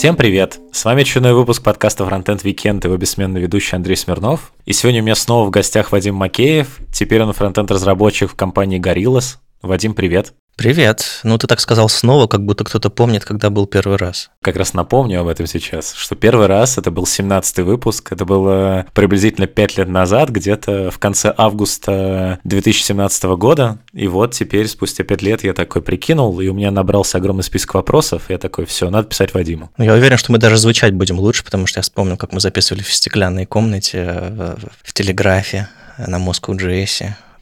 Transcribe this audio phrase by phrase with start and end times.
[0.00, 0.60] Всем привет!
[0.72, 4.54] С вами очередной выпуск подкаста Frontend Weekend, его бессменный ведущий Андрей Смирнов.
[4.64, 6.78] И сегодня у меня снова в гостях Вадим Макеев.
[6.90, 9.36] Теперь он фронтенд-разработчик в компании Gorillas.
[9.60, 10.32] Вадим, привет!
[10.60, 11.20] Привет.
[11.22, 14.28] Ну, ты так сказал снова, как будто кто-то помнит, когда был первый раз.
[14.42, 18.84] Как раз напомню об этом сейчас, что первый раз это был 17-й выпуск, это было
[18.92, 23.78] приблизительно 5 лет назад, где-то в конце августа 2017 года.
[23.94, 27.72] И вот теперь, спустя 5 лет, я такой прикинул, и у меня набрался огромный список
[27.72, 29.70] вопросов, и я такой, все, надо писать Вадиму.
[29.78, 32.82] Я уверен, что мы даже звучать будем лучше, потому что я вспомнил, как мы записывали
[32.82, 36.54] в стеклянной комнате, э, в, телеграфе на Moscow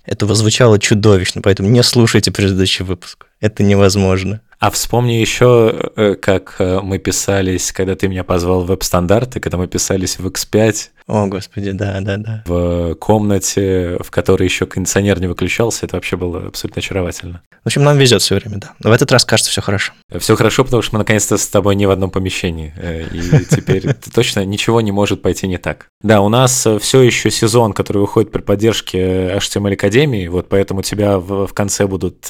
[0.09, 0.13] JS.
[0.13, 3.27] Это звучало чудовищно, поэтому не слушайте предыдущий выпуск.
[3.41, 4.41] Это невозможно.
[4.61, 9.57] А вспомни еще, э, как э, мы писались, когда ты меня позвал в веб-стандарты, когда
[9.57, 10.89] мы писались в X5.
[11.07, 12.43] О, господи, да, да, да.
[12.45, 17.43] В комнате, в которой еще кондиционер не выключался, это вообще было абсолютно очаровательно.
[17.63, 18.73] В общем, нам везет все время, да.
[18.81, 19.93] Но в этот раз, кажется, все хорошо.
[20.19, 22.75] Все хорошо, потому что мы наконец-то с тобой не в одном помещении.
[22.77, 25.87] Э, и теперь точно ничего не может пойти не так.
[26.03, 31.19] Да, у нас все еще сезон, который выходит при поддержке HTML Академии, вот поэтому тебя
[31.19, 32.29] в конце будут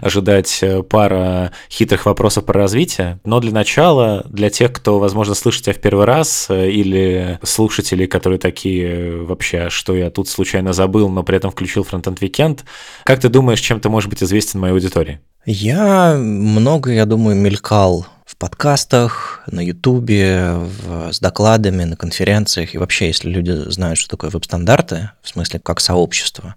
[0.00, 3.20] ожидать пара хитрых вопросов про развитие.
[3.24, 8.06] Но для начала, для тех, кто, возможно, слышит тебя в первый раз, э, или слушатели,
[8.06, 12.18] которые такие э, вообще, «А что я тут случайно забыл, но при этом включил Frontend
[12.18, 12.60] Weekend,
[13.04, 15.20] как ты думаешь, чем ты можешь быть известен моей аудитории?
[15.46, 18.06] Я много, я думаю, мелькал
[18.38, 20.54] подкастах, на Ютубе,
[21.10, 22.74] с докладами, на конференциях.
[22.74, 26.54] И вообще, если люди знают, что такое веб-стандарты, в смысле как сообщество,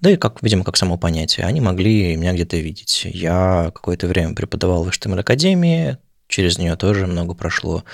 [0.00, 3.02] да и, как, видимо, как само понятие, они могли меня где-то видеть.
[3.04, 7.84] Я какое-то время преподавал в HTML Академии, через нее тоже много прошло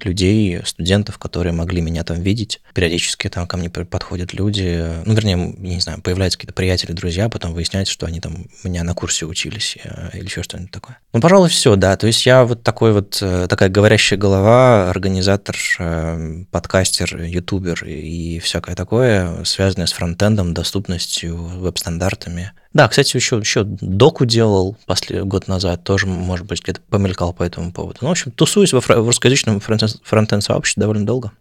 [0.00, 2.60] людей, студентов, которые могли меня там видеть.
[2.78, 7.28] Периодически там ко мне подходят люди, ну, вернее, я не знаю, появляются какие-то приятели, друзья,
[7.28, 10.96] потом выясняется, что они там у меня на курсе учились э, или еще что-нибудь такое.
[11.12, 11.96] Ну, пожалуй, все, да.
[11.96, 18.38] То есть я вот такой вот, э, такая говорящая голова, организатор, э, подкастер, ютубер и
[18.38, 22.52] всякое такое, связанное с фронтендом, доступностью, веб-стандартами.
[22.74, 27.42] Да, кстати, еще, еще доку делал после, год назад, тоже, может быть, где-то помелькал по
[27.42, 27.98] этому поводу.
[28.02, 31.32] Ну, в общем, тусуюсь во, в русскоязычном фронтенд-сообществе довольно долго.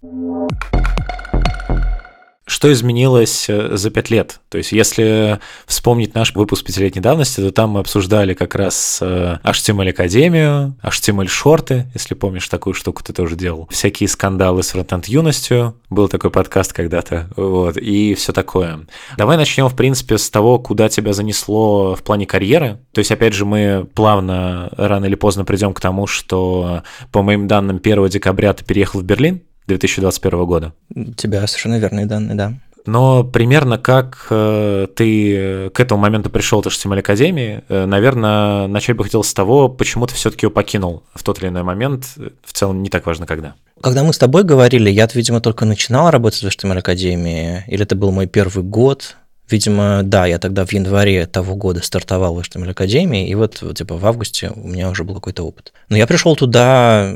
[2.57, 4.39] Что изменилось э, за пять лет?
[4.49, 9.91] То есть, если вспомнить наш выпуск пятилетней давности, то там мы обсуждали как раз HTML
[9.91, 13.67] Академию, HTML шорты, если помнишь такую штуку, ты тоже делал.
[13.69, 15.75] Всякие скандалы с фронтенд юностью.
[15.91, 17.29] Был такой подкаст когда-то.
[17.35, 18.87] Вот, и все такое.
[19.17, 22.79] Давай начнем, в принципе, с того, куда тебя занесло в плане карьеры.
[22.91, 26.81] То есть, опять же, мы плавно, рано или поздно придем к тому, что,
[27.11, 30.73] по моим данным, 1 декабря ты переехал в Берлин, 2021 года.
[30.93, 32.53] У тебя совершенно верные данные, да.
[32.85, 38.95] Но примерно как э, ты к этому моменту пришел от HTML Академии, э, наверное, начать
[38.95, 42.05] бы хотел с того, почему ты все-таки его покинул в тот или иной момент.
[42.43, 43.55] В целом не так важно, когда.
[43.81, 47.95] Когда мы с тобой говорили, я, видимо, только начинал работать в HTML Академии, или это
[47.95, 49.17] был мой первый год,
[49.49, 53.77] Видимо, да, я тогда в январе того года стартовал в HTML Академии, и вот, вот
[53.77, 55.71] типа в августе у меня уже был какой-то опыт.
[55.87, 57.13] Но я пришел туда,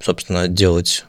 [0.00, 1.04] собственно, делать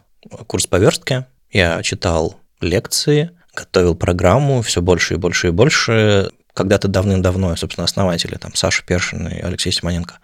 [0.47, 6.29] курс по верстке, я читал лекции, готовил программу все больше и больше и больше.
[6.53, 10.19] Когда-то давным-давно, собственно, основатели, там, Саша Першин и Алексей Симоненко,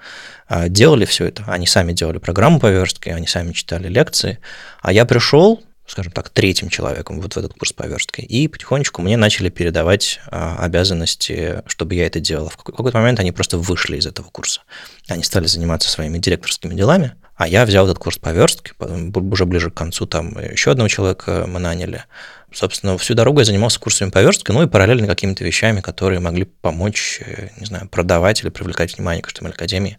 [0.48, 1.44] а, делали все это.
[1.48, 4.40] Они сами делали программу по верстке, они сами читали лекции.
[4.82, 8.22] А я пришел, скажем так, третьим человеком вот в этот курс по верстке.
[8.22, 12.48] И потихонечку мне начали передавать а, обязанности, чтобы я это делал.
[12.48, 14.62] В какой-то момент они просто вышли из этого курса.
[15.10, 19.72] Они стали заниматься своими директорскими делами, а я взял этот курс по верстке, уже ближе
[19.72, 22.04] к концу там еще одного человека мы наняли.
[22.54, 26.44] Собственно, всю дорогу я занимался курсами по верстке, ну и параллельно какими-то вещами, которые могли
[26.44, 29.98] помочь, э, не знаю, продавать или привлекать внимание к HTML Академии.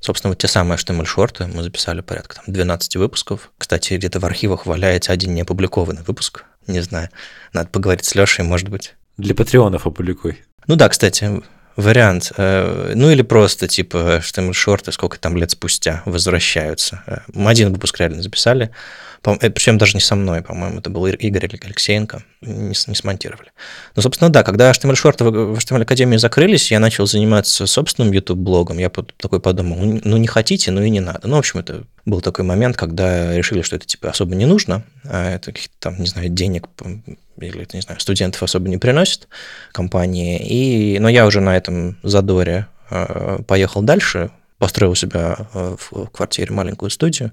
[0.00, 3.52] Собственно, вот те самые HTML-шорты мы записали порядка там, 12 выпусков.
[3.56, 6.44] Кстати, где-то в архивах валяется один неопубликованный выпуск.
[6.66, 7.08] Не знаю,
[7.52, 8.96] надо поговорить с Лешей, может быть.
[9.16, 10.42] Для патреонов опубликуй.
[10.66, 11.40] Ну да, кстати,
[11.76, 12.32] вариант.
[12.36, 17.02] Э, ну или просто типа что мы шорты сколько там лет спустя возвращаются.
[17.06, 18.70] Э, мы один выпуск реально записали.
[19.24, 22.22] Э, Причем даже не со мной, по-моему, это был Игорь или Алексеенко.
[22.40, 23.50] Не, не смонтировали.
[23.96, 28.78] Ну, собственно, да, когда HTML шорты в HTML Академии закрылись, я начал заниматься собственным YouTube-блогом.
[28.78, 31.28] Я такой подумал, ну, ну не хотите, ну и не надо.
[31.28, 34.84] Ну, в общем, это был такой момент, когда решили, что это типа особо не нужно,
[35.04, 36.68] а это каких-то там, не знаю, денег
[37.38, 39.28] или, не знаю, студентов особо не приносит
[39.72, 40.38] компании.
[40.38, 44.30] И, но я уже на этом задоре э, поехал дальше,
[44.60, 47.32] построил у себя э, в квартире маленькую студию,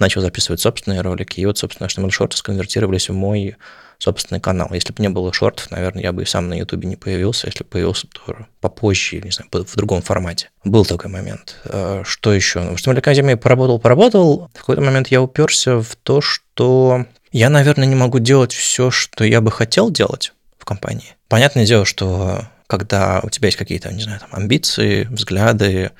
[0.00, 3.56] начал записывать собственные ролики, и вот, собственно, HTML шорты сконвертировались в мой
[3.98, 4.68] собственный канал.
[4.72, 7.62] Если бы не было шортов, наверное, я бы и сам на Ютубе не появился, если
[7.62, 10.50] бы появился то попозже, не знаю, в другом формате.
[10.64, 11.56] Был такой момент.
[11.64, 12.58] Э, что еще?
[12.58, 14.50] В HTML Академии поработал, поработал.
[14.52, 19.22] В какой-то момент я уперся в то, что я, наверное, не могу делать все, что
[19.22, 21.14] я бы хотел делать в компании.
[21.28, 25.92] Понятное дело, что когда у тебя есть какие-то, не знаю, там, амбиции, взгляды,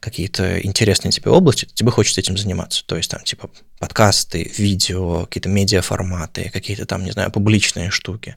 [0.00, 2.84] какие-то интересные тебе области, тебе хочется этим заниматься.
[2.86, 8.36] То есть там типа подкасты, видео, какие-то медиаформаты, какие-то там, не знаю, публичные штуки.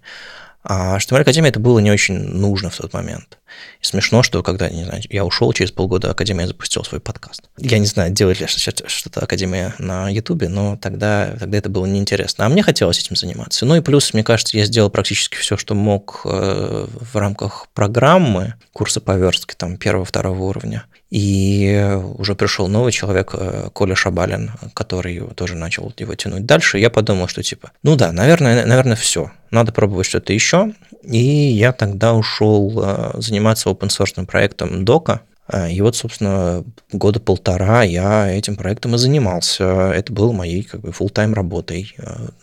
[0.63, 3.39] А HTML Академия это было не очень нужно в тот момент.
[3.81, 7.43] И смешно, что когда, не знаю, я ушел, через полгода Академия запустила свой подкаст.
[7.57, 12.45] Я не знаю, делает ли что-то Академия на Ютубе, но тогда, тогда это было неинтересно.
[12.45, 13.65] А мне хотелось этим заниматься.
[13.65, 18.55] Ну и плюс, мне кажется, я сделал практически все, что мог э, в рамках программы
[18.73, 20.85] курса по там, первого-второго уровня.
[21.11, 26.79] И уже пришел новый человек, э, Коля Шабалин, который тоже начал его тянуть дальше.
[26.79, 29.29] Я подумал, что типа, ну да, наверное, наверное, все.
[29.49, 30.71] Надо пробовать что-то еще.
[31.03, 33.11] И я тогда ушел э,
[33.41, 35.21] заниматься open source проектом Дока.
[35.47, 39.91] Э, и вот, собственно, года полтора я этим проектом и занимался.
[39.91, 41.95] Это было моей как бы full-time работой.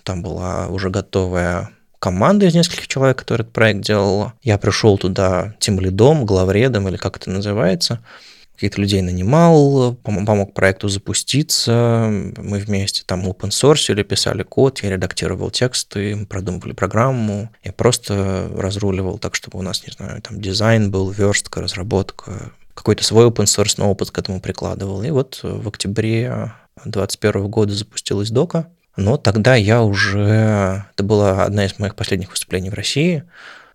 [0.02, 4.34] Там была уже готовая команда из нескольких человек, которая этот проект делала.
[4.42, 8.00] Я пришел туда тем лидом, главредом или как это называется–
[8.58, 14.90] каких-то людей нанимал, помог проекту запуститься, мы вместе там open source или писали код, я
[14.90, 20.90] редактировал тексты, продумывали программу, я просто разруливал так, чтобы у нас, не знаю, там дизайн
[20.90, 25.04] был, верстка, разработка, какой-то свой open source опыт к этому прикладывал.
[25.04, 26.52] И вот в октябре
[26.84, 30.84] 2021 года запустилась дока, но тогда я уже...
[30.92, 33.22] Это была одна из моих последних выступлений в России.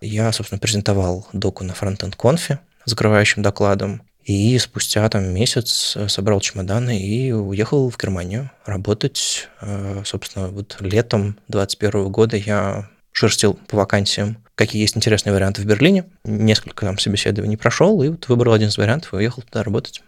[0.02, 4.02] Я, собственно, презентовал доку на Frontend Conf закрывающим докладом.
[4.26, 9.50] И спустя там месяц э, собрал чемоданы и уехал в Германию работать.
[9.62, 15.66] Э, собственно, вот летом 2021 года я шерстил по вакансиям, какие есть интересные варианты в
[15.66, 16.06] Берлине.
[16.24, 20.02] Несколько там собеседований прошел, и вот выбрал один из вариантов и уехал туда работать.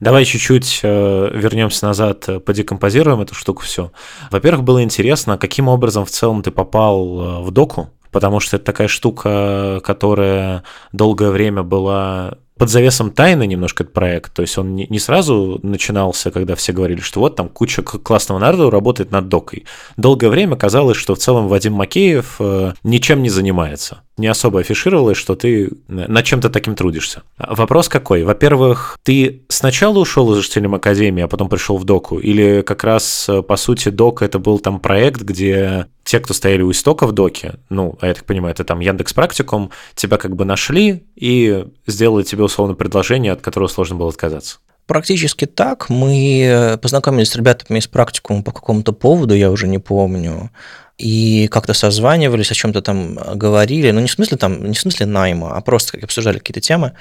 [0.00, 3.92] Давай чуть-чуть э, вернемся назад, подекомпозируем эту штуку все.
[4.32, 8.88] Во-первых, было интересно, каким образом в целом ты попал в доку, потому что это такая
[8.88, 10.62] штука, которая
[10.92, 14.32] долгое время была под завесом тайны немножко этот проект.
[14.34, 18.70] То есть он не, сразу начинался, когда все говорили, что вот там куча классного народу
[18.70, 19.64] работает над докой.
[19.96, 24.02] Долгое время казалось, что в целом Вадим Макеев э, ничем не занимается.
[24.16, 27.22] Не особо афишировалось, что ты над чем-то таким трудишься.
[27.36, 28.22] Вопрос какой?
[28.22, 32.18] Во-первых, ты сначала ушел из HTML Академии, а потом пришел в доку?
[32.18, 36.62] Или как раз, э, по сути, док это был там проект, где те, кто стояли
[36.62, 40.34] у истока в доке, ну, а я так понимаю, это там Яндекс Практикум, тебя как
[40.36, 44.58] бы нашли и сделали тебе условно предложение, от которого сложно было отказаться.
[44.86, 45.88] Практически так.
[45.88, 50.50] Мы познакомились с ребятами из практикума по какому-то поводу, я уже не помню,
[50.98, 55.06] и как-то созванивались, о чем-то там говорили, ну не в смысле там, не в смысле
[55.06, 56.92] найма, а просто как обсуждали какие-то темы,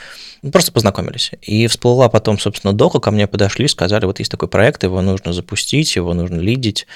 [0.51, 1.31] просто познакомились.
[1.41, 5.33] И всплыла потом, собственно, дока, ко мне подошли, сказали, вот есть такой проект, его нужно
[5.33, 6.87] запустить, его нужно лидить,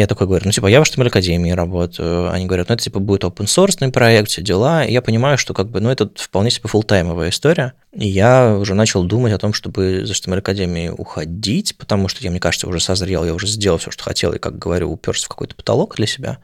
[0.00, 2.30] я такой говорю, ну, типа, я в HTML Академии работаю.
[2.30, 4.84] Они говорят, ну, это, типа, будет open source проект, все дела.
[4.84, 7.72] И я понимаю, что, как бы, ну, это вполне себе фултаймовая история.
[7.92, 12.30] И я уже начал думать о том, чтобы из HTML Академии уходить, потому что я,
[12.30, 15.28] мне кажется, уже созрел, я уже сделал все, что хотел, и, как говорю, уперся в
[15.28, 16.38] какой-то потолок для себя.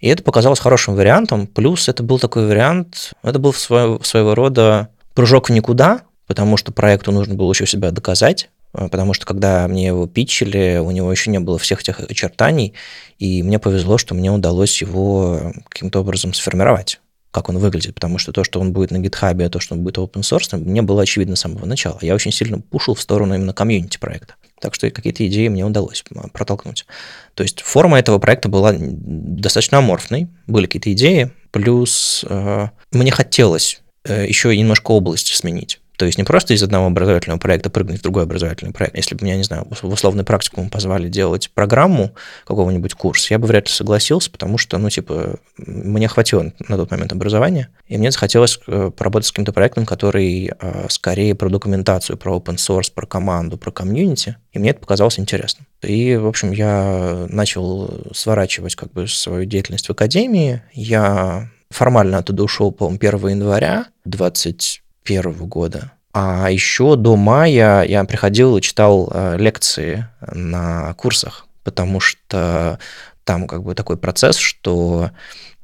[0.00, 1.46] И это показалось хорошим вариантом.
[1.46, 6.72] Плюс это был такой вариант, это был своего, своего рода прыжок в никуда, потому что
[6.72, 11.30] проекту нужно было еще себя доказать, потому что когда мне его питчили, у него еще
[11.30, 12.74] не было всех этих очертаний,
[13.18, 17.00] и мне повезло, что мне удалось его каким-то образом сформировать
[17.30, 19.98] как он выглядит, потому что то, что он будет на а то, что он будет
[19.98, 21.98] open source, мне было очевидно с самого начала.
[22.00, 24.34] Я очень сильно пушил в сторону именно комьюнити проекта.
[24.60, 26.86] Так что какие-то идеи мне удалось протолкнуть.
[27.34, 33.80] То есть форма этого проекта была достаточно аморфной, были какие-то идеи, плюс э, мне хотелось
[34.04, 35.79] э, еще немножко область сменить.
[36.00, 38.96] То есть не просто из одного образовательного проекта прыгнуть в другой образовательный проект.
[38.96, 42.14] Если бы меня, не знаю, в условный практикум позвали делать программу
[42.46, 46.90] какого-нибудь курса, я бы вряд ли согласился, потому что, ну, типа, мне хватило на тот
[46.90, 52.16] момент образования, и мне захотелось э, поработать с каким-то проектом, который э, скорее про документацию,
[52.16, 55.66] про open source, про команду, про комьюнити, и мне это показалось интересным.
[55.82, 60.62] И, в общем, я начал сворачивать как бы свою деятельность в академии.
[60.72, 64.82] Я формально оттуда ушел, по-моему, 1 января 20
[65.14, 65.92] 2021 года.
[66.12, 72.78] А еще до мая я приходил и читал э, лекции на курсах, потому что
[73.24, 75.10] там как бы такой процесс, что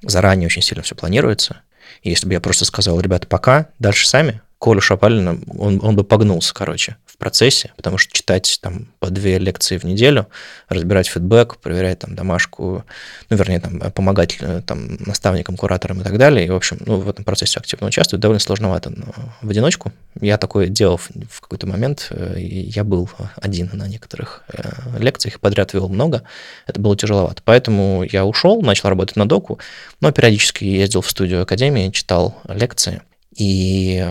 [0.02, 1.62] заранее очень сильно все планируется.
[2.02, 6.04] И если бы я просто сказал, ребята, пока, дальше сами, Колю Шапалина, он, он бы
[6.04, 10.26] погнулся, короче, процессе, потому что читать там по две лекции в неделю,
[10.68, 12.84] разбирать фидбэк, проверять там домашку,
[13.30, 16.96] ну, вернее, там, помогать э, там наставникам, кураторам и так далее, и, в общем, ну,
[16.96, 19.06] в этом процессе активно участвовать довольно сложновато но
[19.42, 19.92] в одиночку.
[20.20, 25.40] Я такое делал в какой-то момент, э, и я был один на некоторых э, лекциях,
[25.40, 26.22] подряд вел много,
[26.66, 27.42] это было тяжеловато.
[27.44, 29.58] Поэтому я ушел, начал работать на доку,
[30.00, 33.02] но периодически ездил в студию Академии, читал лекции,
[33.36, 34.04] и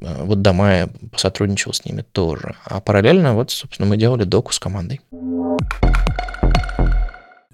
[0.00, 2.56] вот до мая посотрудничал с ними тоже.
[2.64, 5.00] А параллельно, вот, собственно, мы делали доку с командой.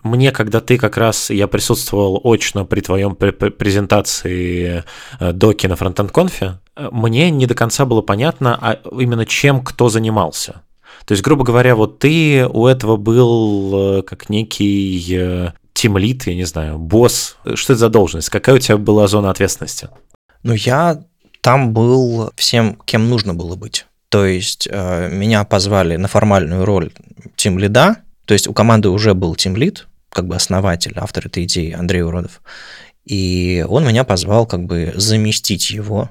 [0.03, 4.85] Мне, когда ты как раз, я присутствовал очно при твоем презентации
[5.19, 9.65] э, доки на фронтенд конфе, э, мне не до конца было понятно, а именно чем
[9.65, 10.61] кто занимался.
[11.07, 16.79] То есть, грубо говоря, вот ты у этого был как некий тимлит, я не знаю,
[16.79, 17.37] босс.
[17.55, 18.31] Что это за должность?
[18.31, 19.89] Какая у тебя была зона ответственности?
[20.43, 21.03] Ну, я
[21.45, 23.85] там был всем, кем нужно было быть.
[24.09, 26.91] То есть э, меня позвали на формальную роль
[27.37, 31.45] тим лида, то есть у команды уже был тим лид, как бы основатель, автор этой
[31.45, 32.41] идеи Андрей Уродов.
[33.05, 36.09] И он меня позвал как бы заместить его.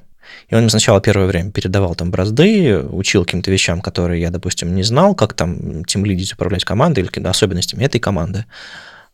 [0.49, 4.83] И он сначала первое время передавал там бразды, учил каким-то вещам, которые я, допустим, не
[4.83, 8.45] знал, как там тем лидить, управлять командой или какими-то особенностями этой команды.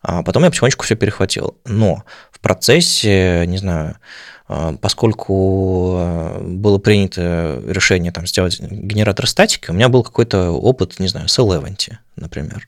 [0.01, 1.57] А потом я потихонечку все перехватил.
[1.65, 3.95] Но в процессе, не знаю,
[4.81, 11.07] поскольку а, было принято решение там, сделать генератор статики, у меня был какой-то опыт, не
[11.07, 12.67] знаю, с Eleventy, например.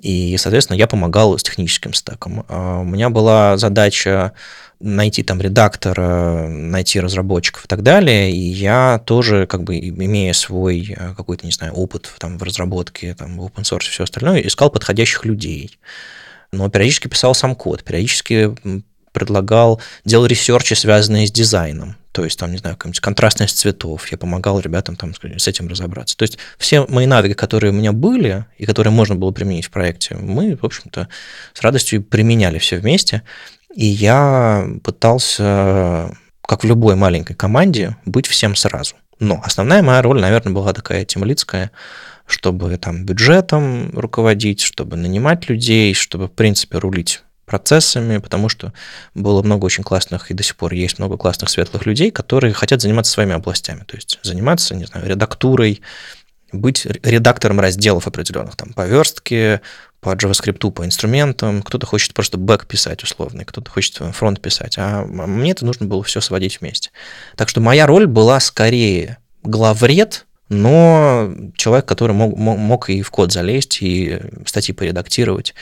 [0.00, 2.46] И, соответственно, я помогал с техническим стеком.
[2.48, 4.32] А, у меня была задача
[4.80, 10.96] найти там редактора, найти разработчиков и так далее, и я тоже, как бы, имея свой
[11.14, 14.70] какой-то, не знаю, опыт там, в разработке, там, в open source и все остальное, искал
[14.70, 15.78] подходящих людей.
[16.52, 18.54] Но периодически писал сам код, периодически
[19.12, 21.96] предлагал, делал ресерчи, связанные с дизайном.
[22.12, 24.06] То есть, там, не знаю, контрастность цветов.
[24.12, 26.16] Я помогал ребятам там, с этим разобраться.
[26.16, 29.70] То есть, все мои навыки, которые у меня были и которые можно было применить в
[29.70, 31.08] проекте, мы, в общем-то,
[31.54, 33.22] с радостью применяли все вместе.
[33.74, 38.96] И я пытался, как в любой маленькой команде, быть всем сразу.
[39.18, 41.70] Но основная моя роль, наверное, была такая темлицкая,
[42.26, 48.72] чтобы там бюджетом руководить, чтобы нанимать людей, чтобы, в принципе, рулить процессами, потому что
[49.14, 52.80] было много очень классных, и до сих пор есть много классных светлых людей, которые хотят
[52.80, 55.82] заниматься своими областями, то есть заниматься, не знаю, редактурой,
[56.50, 59.60] быть редактором разделов определенных, там, по верстке,
[60.00, 65.04] по JavaScript, по инструментам, кто-то хочет просто бэк писать условный, кто-то хочет фронт писать, а
[65.04, 66.88] мне это нужно было все сводить вместе.
[67.36, 73.30] Так что моя роль была скорее главред, но человек, который мог, мог и в код
[73.30, 75.54] залезть, и статьи поредактировать,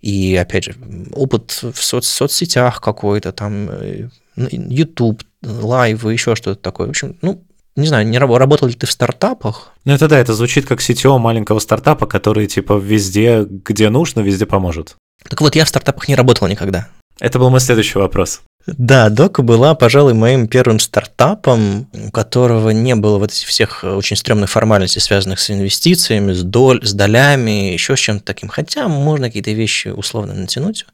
[0.00, 0.74] и, опять же,
[1.12, 6.86] опыт в соц соцсетях какой-то, там, э, YouTube, лайвы, еще что-то такое.
[6.86, 7.44] В общем, ну,
[7.76, 9.72] не знаю, не работал ли ты в стартапах?
[9.84, 14.46] Ну, это да, это звучит как CTO маленького стартапа, который, типа, везде, где нужно, везде
[14.46, 14.96] поможет.
[15.28, 16.88] Так вот, я в стартапах не работал никогда.
[17.20, 18.40] Это был мой следующий вопрос.
[18.66, 24.16] Да, Дока была, пожалуй, моим первым стартапом, у которого не было вот этих всех очень
[24.16, 28.48] стрёмных формальностей, связанных с инвестициями, с, доль, с долями, еще с чем-то таким.
[28.48, 30.84] Хотя можно какие-то вещи условно натянуть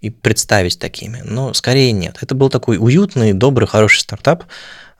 [0.00, 2.18] и представить такими, но скорее нет.
[2.20, 4.44] Это был такой уютный, добрый, хороший стартап,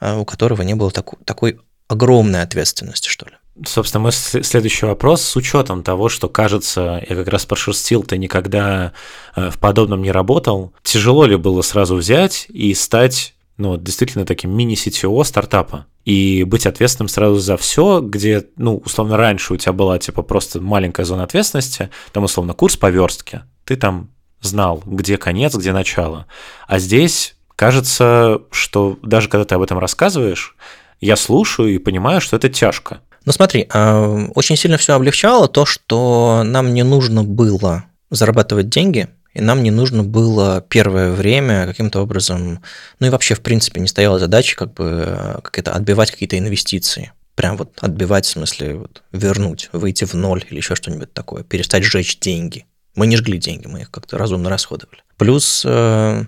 [0.01, 3.33] э, у которого не было такой, такой огромной ответственности, что ли.
[3.65, 8.93] Собственно, мой следующий вопрос с учетом того, что, кажется, я как раз прошерстил, ты никогда
[9.37, 10.73] э, в подобном не работал.
[10.83, 15.87] Тяжело ли было сразу взять и стать, ну, действительно таким мини-CTO стартапа?
[16.05, 20.61] И быть ответственным сразу за все, где, ну, условно, раньше у тебя была, типа, просто
[20.61, 23.45] маленькая зона ответственности, там, условно, курс по верстке.
[23.65, 26.27] Ты там знал, где конец, где начало.
[26.67, 30.57] А здесь кажется, что даже когда ты об этом рассказываешь,
[31.01, 33.01] я слушаю и понимаю, что это тяжко.
[33.25, 39.09] Ну смотри, а, очень сильно все облегчало то, что нам не нужно было зарабатывать деньги,
[39.33, 42.63] и нам не нужно было первое время каким-то образом,
[43.01, 47.13] ну и вообще, в принципе, не стояла задача как бы как это, отбивать какие-то инвестиции.
[47.35, 51.83] Прям вот отбивать, в смысле, вот, вернуть, выйти в ноль или еще что-нибудь такое, перестать
[51.83, 52.67] сжечь деньги.
[52.95, 55.03] Мы не жгли деньги, мы их как-то разумно расходовали.
[55.17, 56.25] Плюс э,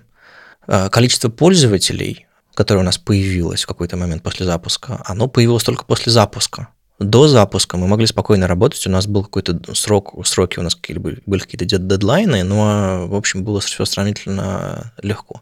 [0.67, 5.85] э количество пользователей, которое у нас появилось в какой-то момент после запуска, оно появилось только
[5.85, 6.67] после запуска
[6.99, 10.97] до запуска мы могли спокойно работать, у нас был какой-то срок, сроки у нас какие
[10.97, 15.41] были, были какие-то дедлайны, но, в общем, было все сравнительно легко.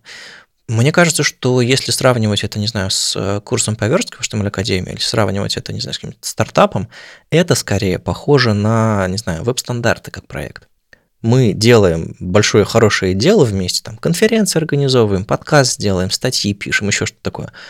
[0.67, 4.93] Мне кажется, что если сравнивать это, не знаю, с курсом по верстке в HTML Академии,
[4.93, 6.89] или сравнивать это, не знаю, с каким-то стартапом,
[7.29, 10.67] это скорее похоже на, не знаю, веб-стандарты как проект.
[11.21, 17.21] Мы делаем большое хорошее дело вместе, там, конференции организовываем, подкаст делаем, статьи пишем, еще что-то
[17.21, 17.51] такое–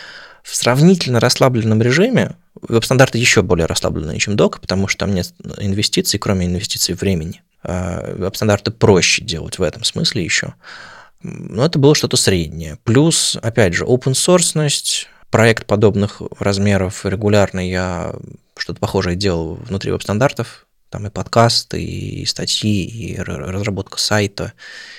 [0.46, 6.18] в сравнительно расслабленном режиме веб-стандарты еще более расслабленные, чем док, потому что там нет инвестиций,
[6.18, 7.42] кроме инвестиций времени.
[7.62, 10.54] А веб-стандарты проще делать в этом смысле еще.
[11.22, 12.78] Но это было что-то среднее.
[12.84, 18.14] Плюс, опять же, open source, проект подобных размеров регулярно я
[18.56, 24.52] что-то похожее делал внутри веб-стандартов, там и подкасты, и статьи, и разработка сайта,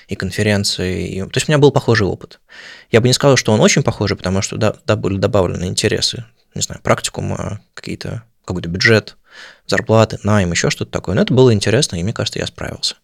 [0.07, 1.07] и конференции.
[1.07, 1.21] И...
[1.21, 2.39] То есть у меня был похожий опыт.
[2.91, 6.25] Я бы не сказал, что он очень похожий, потому что да, да были добавлены интересы,
[6.55, 9.17] не знаю, практикум, какие-то, какой-то бюджет,
[9.67, 11.15] зарплаты, найм, еще что-то такое.
[11.15, 12.95] Но это было интересно, и мне кажется, я справился.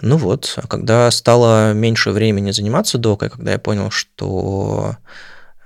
[0.00, 4.96] Ну вот, когда стало меньше времени заниматься докой, когда я понял, что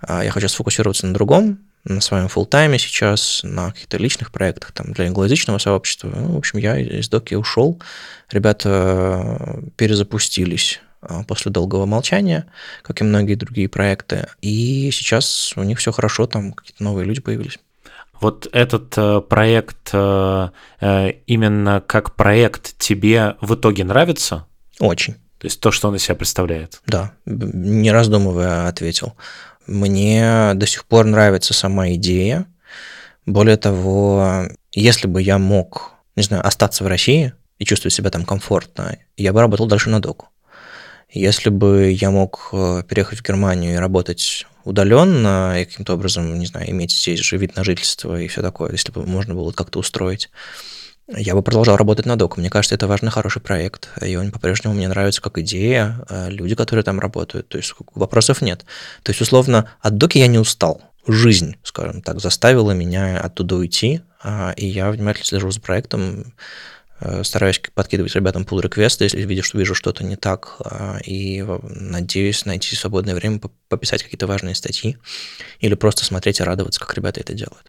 [0.01, 4.73] а, я хочу сфокусироваться на другом, на своем full тайме сейчас, на каких-то личных проектах
[4.73, 6.13] там, для англоязычного сообщества.
[6.15, 7.81] Ну, в общем, я из доки ушел.
[8.31, 10.81] Ребята э, перезапустились
[11.27, 12.47] после долгого молчания,
[12.83, 14.29] как и многие другие проекты.
[14.41, 17.59] И сейчас у них все хорошо, там какие-то новые люди появились.
[18.21, 20.49] Вот этот э, проект э,
[20.81, 24.47] э, именно как проект тебе в итоге нравится?
[24.81, 25.15] Очень.
[25.39, 26.81] То есть то, что он из себя представляет?
[26.87, 29.15] Да, не раздумывая ответил.
[29.67, 32.47] Мне до сих пор нравится сама идея.
[33.25, 38.25] Более того, если бы я мог, не знаю, остаться в России и чувствовать себя там
[38.25, 40.29] комфортно, я бы работал дальше на доку.
[41.11, 46.47] Если бы я мог э, переехать в Германию и работать удаленно и каким-то образом, не
[46.47, 49.79] знаю, иметь здесь же вид на жительство и все такое, если бы можно было как-то
[49.79, 50.29] устроить,
[51.09, 52.39] я бы продолжал работать на доку.
[52.39, 56.55] Мне кажется, это важный, хороший проект, и он по-прежнему мне нравится как идея, э, люди,
[56.55, 58.67] которые там работают, то есть вопросов нет.
[59.03, 60.83] То есть, условно, от доки я не устал.
[61.07, 66.35] Жизнь, скажем так, заставила меня оттуда уйти, а, и я внимательно слежу за проектом,
[67.23, 72.45] стараюсь подкидывать ребятам pull реквесты если вижу, что вижу что-то не так, а, и надеюсь
[72.45, 74.99] найти свободное время пописать какие-то важные статьи
[75.61, 77.65] или просто смотреть и радоваться, как ребята это делают.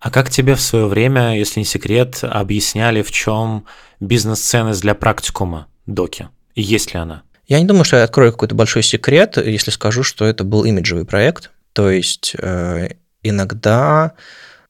[0.00, 3.66] А как тебе в свое время, если не секрет, объясняли, в чем
[4.00, 6.28] бизнес-ценность для практикума доки?
[6.54, 7.22] И есть ли она?
[7.46, 11.04] Я не думаю, что я открою какой-то большой секрет, если скажу, что это был имиджевый
[11.04, 11.50] проект.
[11.74, 12.90] То есть э,
[13.22, 14.12] иногда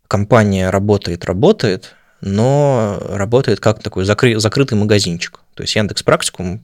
[0.09, 5.41] компания работает, работает, но работает как такой закры- закрытый магазинчик.
[5.55, 6.63] То есть Яндекс Практикум,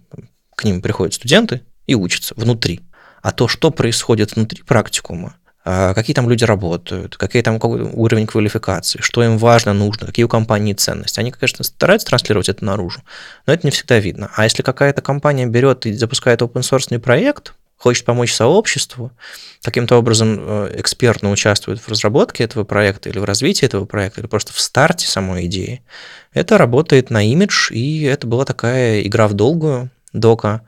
[0.54, 2.80] к ним приходят студенты и учатся внутри.
[3.22, 8.26] А то, что происходит внутри практикума, а, какие там люди работают, какие там какой уровень
[8.26, 11.18] квалификации, что им важно, нужно, какие у компании ценности.
[11.18, 13.02] Они, конечно, стараются транслировать это наружу,
[13.46, 14.30] но это не всегда видно.
[14.36, 19.12] А если какая-то компания берет и запускает open source проект, хочет помочь сообществу,
[19.62, 24.28] каким-то образом э, экспертно участвует в разработке этого проекта или в развитии этого проекта, или
[24.28, 25.82] просто в старте самой идеи,
[26.32, 30.62] это работает на имидж, и это была такая игра в долгую, дока,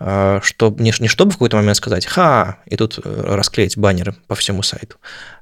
[0.00, 4.16] э, что не, не чтобы в какой-то момент сказать «ха!» и тут э, расклеить баннеры
[4.26, 4.96] по всему сайту,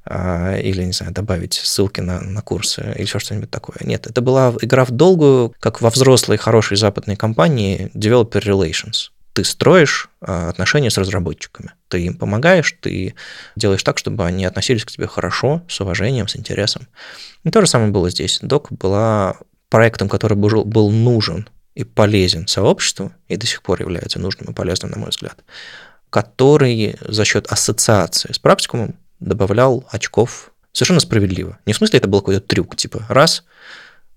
[0.09, 3.77] или, не знаю, добавить ссылки на, на курсы или еще что-нибудь такое.
[3.81, 9.43] Нет, это была игра в долгую, как во взрослой хорошей западной компании Developer Relations– ты
[9.43, 11.73] строишь а, отношения с разработчиками.
[11.89, 13.13] Ты им помогаешь, ты
[13.55, 16.87] делаешь так, чтобы они относились к тебе хорошо, с уважением, с интересом.
[17.43, 18.39] И то же самое было здесь.
[18.41, 19.37] Док была
[19.69, 24.89] проектом, который был, нужен и полезен сообществу, и до сих пор является нужным и полезным,
[24.89, 25.37] на мой взгляд,
[26.09, 31.59] который за счет ассоциации с практикумом добавлял очков совершенно справедливо.
[31.67, 33.43] Не в смысле это был какой-то трюк, типа раз–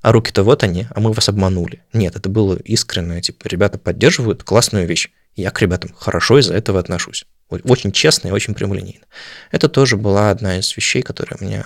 [0.03, 1.83] а руки-то вот они, а мы вас обманули.
[1.93, 5.11] Нет, это было искренне, типа, ребята поддерживают классную вещь.
[5.37, 7.27] Я к ребятам хорошо из-за этого отношусь.
[7.49, 9.05] Очень честно и очень прямолинейно.
[9.51, 11.65] Это тоже была одна из вещей, которая мне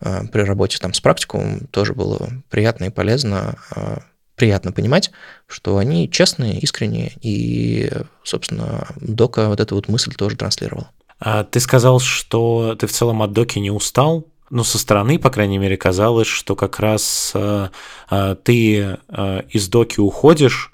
[0.00, 4.02] а, при работе там с практикумом тоже было приятно и полезно, а,
[4.36, 5.10] приятно понимать,
[5.46, 7.90] что они честные, искренние, и,
[8.24, 10.88] собственно, Дока вот эту вот мысль тоже транслировал.
[11.18, 15.30] А ты сказал, что ты в целом от Доки не устал, ну, со стороны, по
[15.30, 17.68] крайней мере, казалось, что как раз э,
[18.10, 20.72] э, ты э, из доки уходишь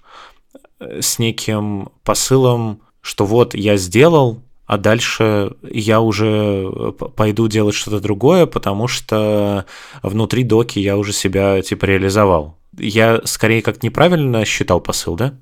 [0.81, 7.75] э, с неким посылом, что вот я сделал, а дальше я уже э, пойду делать
[7.75, 9.67] что-то другое, потому что
[10.03, 12.57] внутри доки я уже себя типа реализовал.
[12.79, 15.35] Я скорее как неправильно считал посыл, да?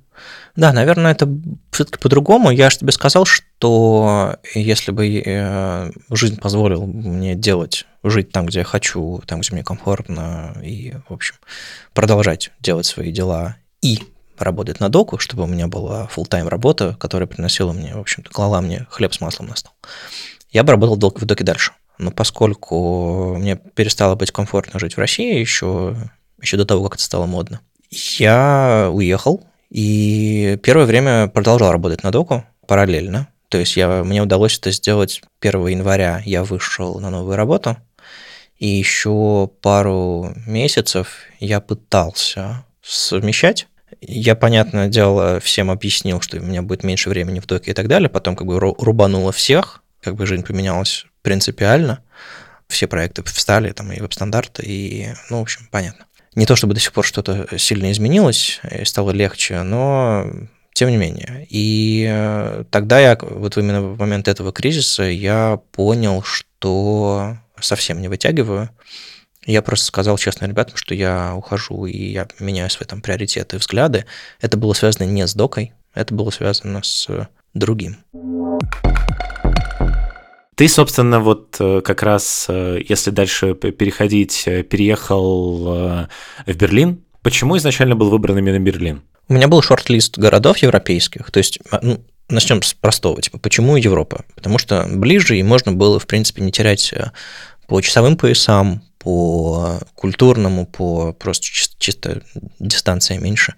[0.57, 1.29] Да, наверное, это
[1.71, 2.51] все-таки по-другому.
[2.51, 3.45] Я же тебе сказал, что
[4.55, 9.65] если бы э, жизнь позволила мне делать, жить там, где я хочу, там, где мне
[9.65, 11.37] комфортно, и, в общем,
[11.93, 13.99] продолжать делать свои дела и
[14.39, 18.61] работать на доку, чтобы у меня была full-time работа, которая приносила мне, в общем-то, клала
[18.61, 19.73] мне хлеб с маслом на стол,
[20.51, 21.73] я бы работал в доке дальше.
[21.99, 25.97] Но поскольку мне перестало быть комфортно жить в России еще,
[26.41, 32.11] еще до того, как это стало модно, я уехал и первое время продолжал работать на
[32.11, 33.29] доку параллельно.
[33.49, 36.23] То есть я, мне удалось это сделать 1 января.
[36.25, 37.77] Я вышел на новую работу,
[38.57, 43.69] и еще пару месяцев я пытался совмещать.
[44.01, 47.89] Я, понятное дело, всем объяснил, что у меня будет меньше времени в доке и так
[47.89, 48.09] далее.
[48.09, 52.01] Потом как бы рубануло всех, как бы жизнь поменялась принципиально.
[52.69, 56.07] Все проекты встали, там и веб-стандарты, и, ну, в общем, понятно.
[56.35, 60.27] Не то чтобы до сих пор что-то сильно изменилось и стало легче, но
[60.75, 61.47] тем не менее.
[61.49, 68.09] И э, тогда я, вот именно в момент этого кризиса, я понял, что совсем не
[68.09, 68.69] вытягиваю.
[69.47, 73.59] Я просто сказал честно ребятам, что я ухожу и я меняю свои там приоритеты и
[73.61, 74.05] взгляды.
[74.41, 77.09] Это было связано не с докой, это было связано с
[77.55, 77.99] другим.
[80.57, 86.09] Ты, собственно, вот э, как раз, э, если дальше переходить, переехал
[86.47, 87.05] в Берлин.
[87.23, 89.03] Почему изначально был выбран именно Берлин?
[89.29, 93.77] У меня был шорт-лист городов европейских, то есть а, ну, начнем с простого, типа, почему
[93.77, 94.25] Европа?
[94.35, 97.11] Потому что ближе, и можно было, в принципе, не терять э,
[97.67, 102.23] по часовым поясам, по культурному, по просто чисто, чисто
[102.59, 103.55] дистанция меньше.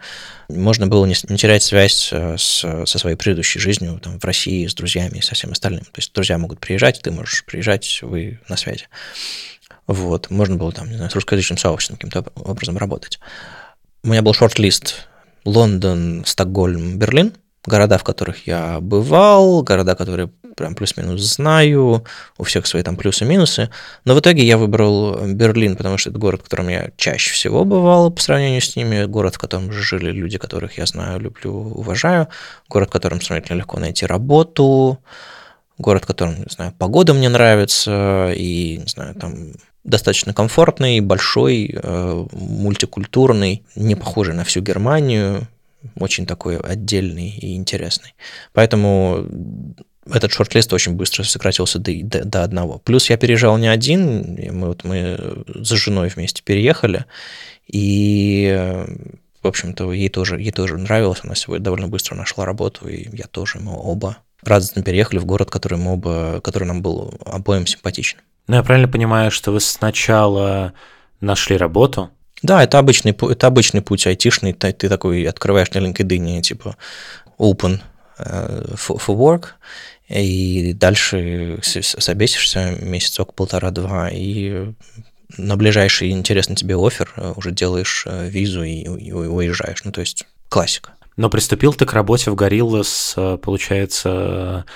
[0.48, 4.66] Можно было не, не терять связь э, с, со своей предыдущей жизнью там, в России,
[4.66, 5.85] с друзьями и со всем остальным.
[5.85, 8.88] То есть друзья могут приезжать, ты можешь приезжать, вы на связи.
[9.87, 10.31] Вот.
[10.31, 13.20] Можно было там, не знаю, с русскоязычным сообществом каким-то образом работать.
[14.02, 15.07] У меня был шорт-лист
[15.46, 17.32] Лондон, Стокгольм, Берлин,
[17.64, 22.04] города, в которых я бывал, города, которые прям плюс-минус знаю,
[22.38, 23.70] у всех свои там плюсы-минусы.
[24.04, 27.64] Но в итоге я выбрал Берлин, потому что это город, в котором я чаще всего
[27.64, 32.28] бывал по сравнению с ними, город, в котором жили люди, которых я знаю, люблю, уважаю,
[32.68, 34.98] город, в котором сравнительно легко найти работу,
[35.78, 39.52] город, в котором, не знаю, погода мне нравится, и, не знаю, там
[39.87, 45.49] достаточно комфортный, большой, э, мультикультурный, не похожий на всю Германию,
[45.99, 48.14] очень такой отдельный и интересный.
[48.53, 49.25] Поэтому
[50.12, 52.79] этот шорт-лист очень быстро сократился до, до, до одного.
[52.79, 57.05] Плюс я переезжал не один, мы, вот мы с женой вместе переехали,
[57.66, 58.85] и,
[59.42, 63.27] в общем-то, ей тоже, ей тоже нравилось, она сегодня довольно быстро нашла работу, и я
[63.27, 68.18] тоже, мы оба радостно переехали в город, который, мы оба, который нам был обоим симпатичен.
[68.46, 70.72] Ну, я правильно понимаю, что вы сначала
[71.20, 72.11] нашли работу?
[72.42, 74.52] Да, это обычный, это обычный путь айтишный.
[74.52, 76.76] Ты, ты такой открываешь на LinkedIn, типа
[77.38, 77.80] open
[78.18, 79.46] э, for, for work,
[80.09, 84.72] и дальше собесишься месяцок, полтора-два, и
[85.37, 89.82] на ближайший интересный тебе офер э, уже делаешь э, визу и, и уезжаешь.
[89.85, 90.92] Ну, то есть классика.
[91.16, 94.66] Но приступил ты к работе в Gorillaz, получается,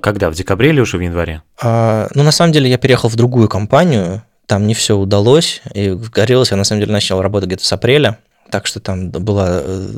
[0.00, 0.30] когда?
[0.30, 1.42] В декабре или уже в январе?
[1.60, 5.90] А, ну, на самом деле, я переехал в другую компанию, там не все удалось, и
[5.90, 8.18] Горелось я на самом деле начал работать где-то с апреля,
[8.50, 9.88] так что там была э,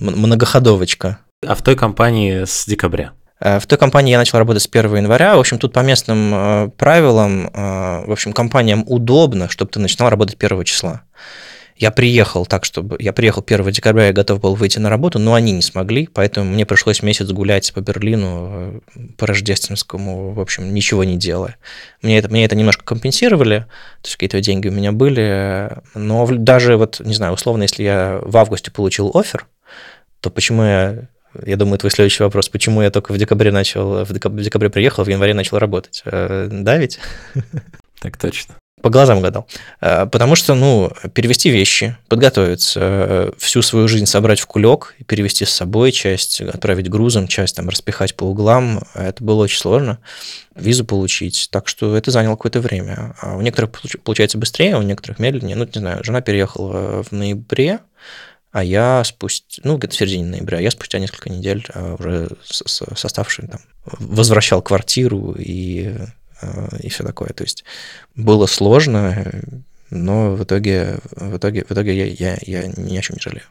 [0.00, 1.18] многоходовочка.
[1.46, 3.12] А в той компании с декабря?
[3.40, 5.36] Э, в той компании я начал работать с 1 января.
[5.36, 10.36] В общем, тут по местным э, правилам, в общем, компаниям удобно, чтобы ты начинал работать
[10.38, 11.02] 1 числа.
[11.82, 12.94] Я приехал так, чтобы...
[13.00, 16.48] Я приехал 1 декабря, я готов был выйти на работу, но они не смогли, поэтому
[16.48, 21.56] мне пришлось месяц гулять по Берлину, э, по рождественскому, в общем, ничего не делая.
[22.00, 23.66] Мне это, мне это немножко компенсировали,
[24.00, 28.20] то есть какие-то деньги у меня были, но даже вот, не знаю, условно, если я
[28.22, 29.48] в августе получил офер,
[30.20, 31.08] то почему я
[31.44, 34.70] я думаю, твой следующий вопрос, почему я только в декабре начал, в декабре, в декабре
[34.70, 36.02] приехал, в январе начал работать.
[36.04, 37.00] Э, да ведь?
[38.00, 38.54] Так точно.
[38.82, 39.46] По глазам гадал.
[39.80, 45.44] Э, потому что, ну, перевести вещи, подготовиться, э, всю свою жизнь собрать в кулек перевести
[45.44, 49.98] с собой часть, отправить грузом, часть там распихать по углам, это было очень сложно.
[50.56, 51.48] Визу получить.
[51.50, 53.14] Так что это заняло какое-то время.
[53.20, 53.70] А у некоторых
[54.02, 55.56] получается быстрее, у некоторых медленнее.
[55.56, 57.80] Ну, не знаю, жена переехала в ноябре,
[58.50, 62.62] а я спустя, ну, где-то в середине ноября, я спустя несколько недель э, уже с,
[62.66, 65.94] с, с оставшим там возвращал квартиру и
[66.80, 67.30] и все такое.
[67.30, 67.64] То есть
[68.14, 69.24] было сложно,
[69.90, 73.44] но в итоге, в итоге, в итоге я, я, я ни о чем не жалею.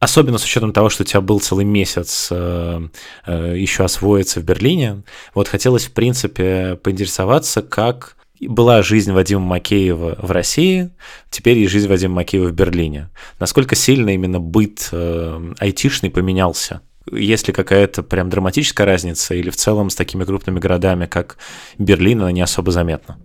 [0.00, 2.88] Особенно с учетом того, что у тебя был целый месяц э,
[3.24, 5.04] э, еще освоиться в Берлине.
[5.32, 10.90] Вот хотелось, в принципе, поинтересоваться, как была жизнь Вадима Макеева в России,
[11.30, 13.10] теперь и жизнь Вадима Макеева в Берлине.
[13.38, 16.80] Насколько сильно именно быт э, айтишный поменялся?
[17.10, 21.36] Есть ли какая-то прям драматическая разница или в целом с такими крупными городами, как
[21.78, 23.18] Берлин, она не особо заметна?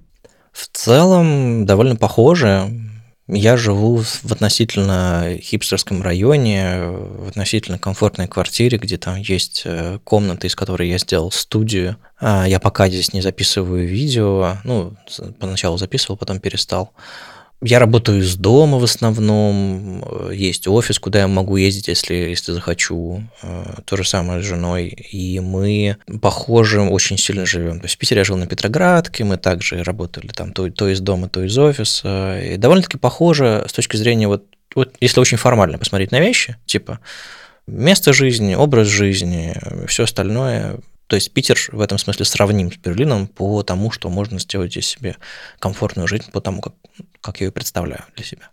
[0.51, 2.71] В целом довольно похоже.
[3.27, 10.47] Я живу в относительно хипстерском районе, в относительно комфортной квартире, где там есть э, комната,
[10.47, 11.97] из которой я сделал студию.
[12.21, 14.95] А, я пока здесь не записываю видео, ну,
[15.39, 16.93] поначалу записывал, потом перестал.
[17.61, 23.23] Я работаю из дома в основном, есть офис, куда я могу ездить, если, если захочу.
[23.41, 24.89] Э, то же самое с женой.
[24.89, 27.79] И мы, похоже, очень сильно живем.
[27.79, 30.99] То есть в Питере я жил на Петроградке, мы также работали там то, то из
[30.99, 32.39] дома, то из офиса.
[32.39, 36.99] И довольно-таки похоже с точки зрения вот, вот если очень формально посмотреть на вещи, типа
[37.65, 39.55] место жизни, образ жизни,
[39.87, 44.39] все остальное то есть Питер в этом смысле сравним с Берлином по тому, что можно
[44.39, 45.15] сделать здесь себе
[45.59, 46.73] комфортную жизнь, по тому, как,
[47.21, 48.49] как я ее представляю для себя.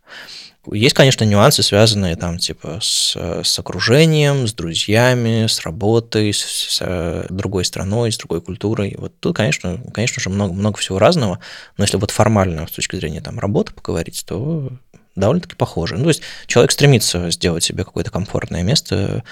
[0.72, 7.26] Есть, конечно, нюансы, связанные там, типа, с, с окружением, с друзьями, с работой, с, с
[7.28, 8.94] другой страной, с другой культурой.
[8.96, 11.40] Вот тут, конечно, конечно же, много, много всего разного,
[11.76, 14.70] но если вот формально с точки зрения там, работы поговорить, то
[15.16, 15.96] довольно-таки похоже.
[15.96, 19.22] Ну, то есть человек стремится сделать себе какое-то комфортное место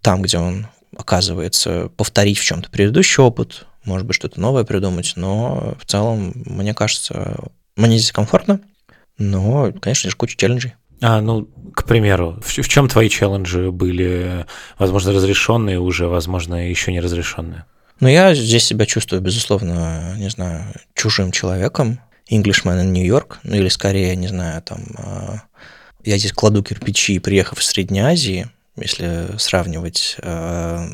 [0.00, 0.66] там, где он
[0.98, 6.74] оказывается, повторить в чем-то предыдущий опыт, может быть, что-то новое придумать, но в целом, мне
[6.74, 7.36] кажется,
[7.76, 8.60] мне здесь комфортно,
[9.18, 10.74] но, конечно, есть куча челленджей.
[11.00, 14.46] А, ну, к примеру, в, в чем твои челленджи были,
[14.78, 17.66] возможно, разрешенные уже, возможно, еще не разрешенные?
[18.00, 23.54] Ну, я здесь себя чувствую, безусловно, не знаю, чужим человеком, Englishman in New York, ну
[23.54, 25.42] или скорее, не знаю, там, а,
[26.04, 30.88] я здесь кладу кирпичи, приехав из Средней Азии, если сравнивать, э,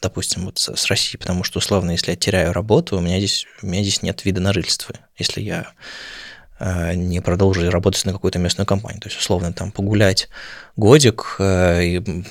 [0.00, 3.66] допустим, вот с Россией, потому что, условно, если я теряю работу, у меня здесь, у
[3.66, 5.72] меня здесь нет вида на жительство, если я
[6.60, 9.00] э, не продолжу работать на какую-то местную компанию.
[9.00, 10.28] То есть, условно, там погулять
[10.76, 12.24] годик э, и,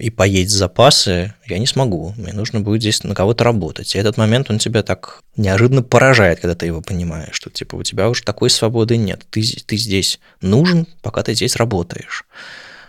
[0.00, 2.12] и поесть запасы я не смогу.
[2.16, 3.94] Мне нужно будет здесь на кого-то работать.
[3.94, 7.84] И этот момент, он тебя так неожиданно поражает, когда ты его понимаешь, что типа у
[7.84, 9.24] тебя уже такой свободы нет.
[9.30, 12.24] Ты, ты здесь нужен, пока ты здесь работаешь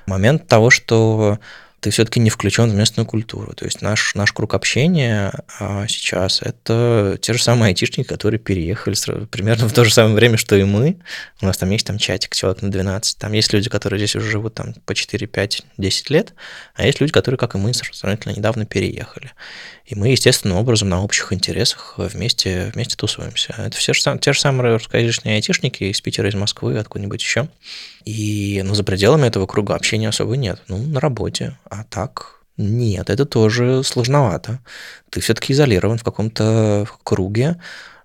[0.06, 1.40] момент того, что
[1.84, 3.54] ты все-таки не включен в местную культуру.
[3.54, 8.96] То есть наш, наш круг общения а, сейчас– это те же самые айтишники, которые переехали
[9.26, 10.98] примерно в то же самое время, что и мы.
[11.42, 13.18] У нас там есть там чатик, человек на 12.
[13.18, 16.34] Там есть люди, которые здесь уже живут там по 4, 5, 10 лет,
[16.74, 19.32] а есть люди, которые, как и мы, сравнительно недавно переехали.
[19.86, 23.54] И мы, естественным образом, на общих интересах вместе, вместе тусуемся.
[23.58, 27.50] Это все же, те же самые русскоязычные айтишники из Питера, из Москвы, откуда-нибудь еще.
[28.06, 30.62] И ну, за пределами этого круга общения особо нет.
[30.68, 31.58] Ну, на работе.
[31.70, 34.60] А так нет, это тоже сложновато.
[35.10, 37.60] Ты все-таки изолирован в каком-то круге,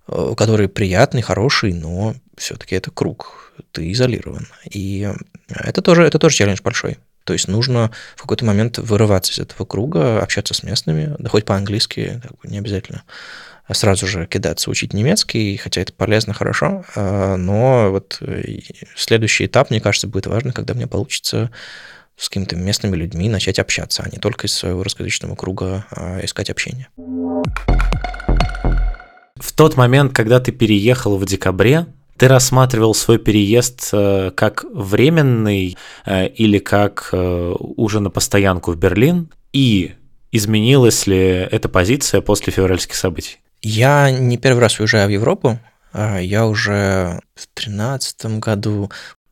[0.07, 3.53] э, который приятный, хороший, но все-таки это круг.
[3.73, 4.47] Ты изолирован.
[4.71, 5.13] И
[5.49, 6.99] это тоже, это тоже челлендж большой.
[7.25, 11.45] То есть нужно в какой-то момент вырываться из этого круга, общаться с местными, да хоть
[11.45, 13.03] по-английски, не обязательно
[13.73, 18.61] сразу же кидаться учить немецкий, хотя это полезно, хорошо, а, но вот э,
[18.97, 21.51] следующий этап, мне кажется, будет важно, когда мне получится
[22.17, 26.51] с какими-то местными людьми начать общаться, а не только из своего русскоязычного круга а искать
[26.51, 26.89] общение.
[29.37, 35.77] В тот момент, когда ты переехал в декабре, ты рассматривал свой переезд э, как временный
[36.07, 39.31] э, или как уже на постоянку в Берлин?
[39.53, 39.93] И
[40.33, 43.39] изменилась ли эта позиция после февральских событий?
[43.63, 45.59] Я не первый раз уезжаю в Европу.
[45.93, 48.91] А я уже в тринадцатом году...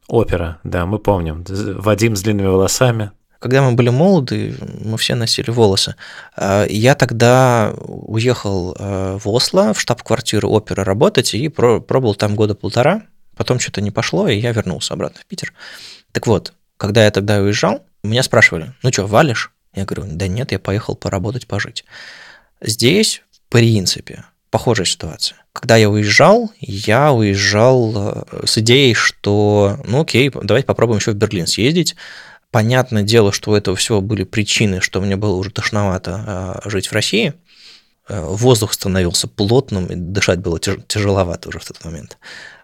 [0.09, 1.45] Опера, да, мы помним.
[1.49, 3.11] Вадим с длинными волосами.
[3.39, 5.97] Когда мы были молоды, мы все носили волосы.
[6.37, 12.55] А я тогда уехал а, в Осло, в штаб-квартиру оперы работать, и пробовал там года
[12.55, 13.03] полтора.
[13.37, 15.53] Потом что-то не пошло, и я вернулся обратно в Питер.
[16.13, 19.53] Так вот, когда я тогда уезжал, меня спрашивали, ну что, валишь?
[19.75, 21.85] Я говорю, да нет, я поехал поработать, пожить.
[22.63, 25.39] Здесь принципе, похожая ситуация.
[25.53, 31.17] Когда я уезжал, я уезжал э, с идеей, что, ну окей, давайте попробуем еще в
[31.17, 31.97] Берлин съездить.
[32.51, 36.89] Понятное дело, что у этого всего были причины, что мне было уже тошновато э, жить
[36.89, 37.35] в России.
[38.09, 42.19] Э, воздух становился плотным, и дышать было тяжеловато уже в тот момент.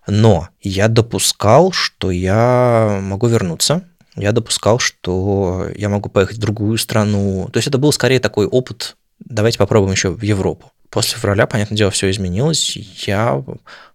[0.07, 3.85] Но я допускал, что я могу вернуться,
[4.16, 7.49] я допускал, что я могу поехать в другую страну.
[7.53, 10.72] То есть это был скорее такой опыт давайте попробуем еще в Европу.
[10.90, 12.76] После февраля, понятное дело, все изменилось.
[13.06, 13.42] Я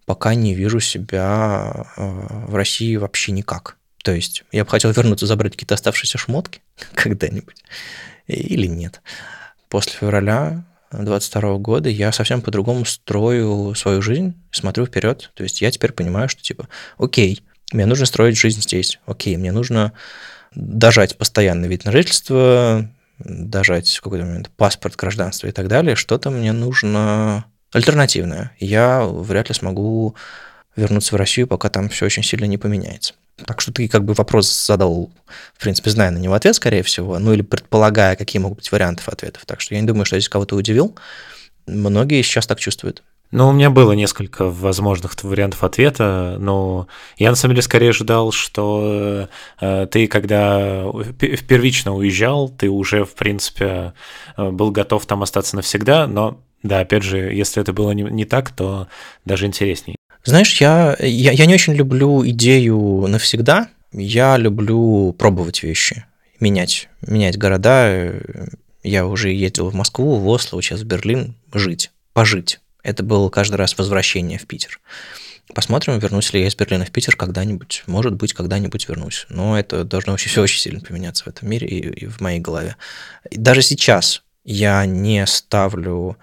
[0.05, 3.77] пока не вижу себя э, в России вообще никак.
[4.03, 6.61] То есть я бы хотел вернуться, забрать какие-то оставшиеся шмотки
[6.93, 7.63] когда-нибудь
[8.27, 9.01] или нет.
[9.69, 15.31] После февраля 22 года я совсем по-другому строю свою жизнь, смотрю вперед.
[15.33, 19.51] То есть я теперь понимаю, что типа, окей, мне нужно строить жизнь здесь, окей, мне
[19.51, 19.91] нужно
[20.55, 26.29] дожать постоянный вид на жительство, дожать в какой-то момент паспорт, гражданство и так далее, что-то
[26.29, 28.51] мне нужно альтернативное.
[28.59, 30.15] Я вряд ли смогу
[30.75, 33.13] вернуться в Россию, пока там все очень сильно не поменяется.
[33.45, 35.11] Так что ты как бы вопрос задал,
[35.53, 39.03] в принципе, зная на него ответ, скорее всего, ну или предполагая, какие могут быть варианты
[39.05, 39.43] ответов.
[39.45, 40.95] Так что я не думаю, что я здесь кого-то удивил.
[41.67, 43.03] Многие сейчас так чувствуют.
[43.31, 46.87] Ну, у меня было несколько возможных вариантов ответа, но
[47.17, 49.27] я на самом деле скорее ожидал, что
[49.59, 50.85] э, ты, когда
[51.19, 53.93] первично уезжал, ты уже, в принципе,
[54.37, 58.23] э, был готов там остаться навсегда, но да, опять же, если это было не, не
[58.23, 58.87] так, то
[59.25, 59.97] даже интересней.
[60.23, 66.05] Знаешь, я, я, я не очень люблю идею навсегда, я люблю пробовать вещи,
[66.39, 68.13] менять, менять города.
[68.83, 73.55] Я уже ездил в Москву, в Осло, сейчас в Берлин жить, пожить это было каждый
[73.55, 74.79] раз возвращение в Питер.
[75.53, 77.83] Посмотрим, вернусь ли я из Берлина в Питер когда-нибудь.
[77.85, 79.25] Может быть, когда-нибудь вернусь.
[79.29, 82.39] Но это должно вообще все очень сильно поменяться в этом мире и, и в моей
[82.39, 82.77] голове.
[83.29, 86.17] И даже сейчас я не ставлю,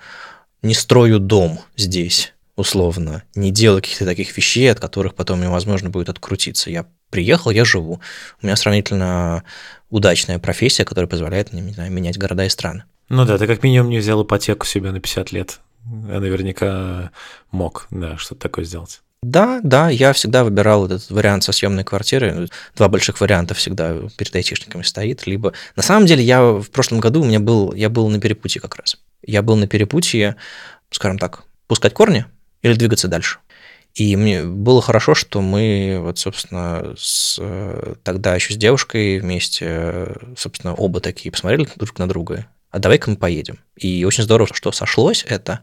[0.62, 6.08] не строю дом здесь, условно, не делаю каких-то таких вещей, от которых потом невозможно будет
[6.08, 6.70] открутиться.
[6.70, 8.00] Я приехал, я живу.
[8.40, 9.44] У меня сравнительно
[9.90, 12.84] удачная профессия, которая позволяет мне, не знаю, менять города и страны.
[13.10, 17.10] Ну да, ты как минимум не взял ипотеку себе на 50 лет я наверняка
[17.50, 19.02] мог, да, что-то такое сделать.
[19.24, 22.48] Да, да, я всегда выбирал этот вариант со съемной квартиры.
[22.76, 25.26] Два больших варианта всегда перед айтишниками стоит.
[25.26, 28.60] Либо на самом деле я в прошлом году у меня был, я был на перепутье
[28.60, 28.98] как раз.
[29.26, 30.36] Я был на перепутье,
[30.90, 32.26] скажем так, пускать корни
[32.60, 33.38] или двигаться дальше.
[33.94, 37.40] И мне было хорошо, что мы, вот, собственно, с,
[38.02, 43.16] тогда еще с девушкой вместе, собственно, оба такие посмотрели друг на друга а давай-ка мы
[43.16, 43.60] поедем.
[43.76, 45.60] И очень здорово, что сошлось это,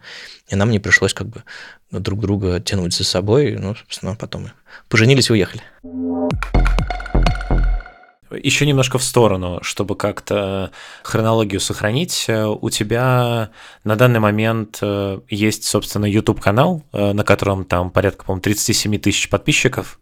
[0.47, 1.43] и нам не пришлось как бы
[1.91, 4.51] друг друга тянуть за собой, ну, собственно, потом мы
[4.87, 5.61] поженились и уехали.
[8.31, 10.71] Еще немножко в сторону, чтобы как-то
[11.03, 12.27] хронологию сохранить.
[12.29, 13.49] У тебя
[13.83, 19.29] на данный момент э, есть, собственно, YouTube-канал, э, на котором там порядка, по-моему, 37 тысяч
[19.29, 19.99] подписчиков.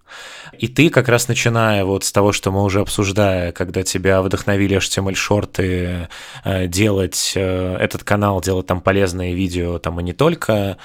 [0.57, 4.77] И ты как раз начиная вот с того, что мы уже обсуждая, когда тебя вдохновили
[4.77, 6.09] HTML-шорты
[6.43, 10.77] э, делать этот канал, делать там полезные видео, там и не только.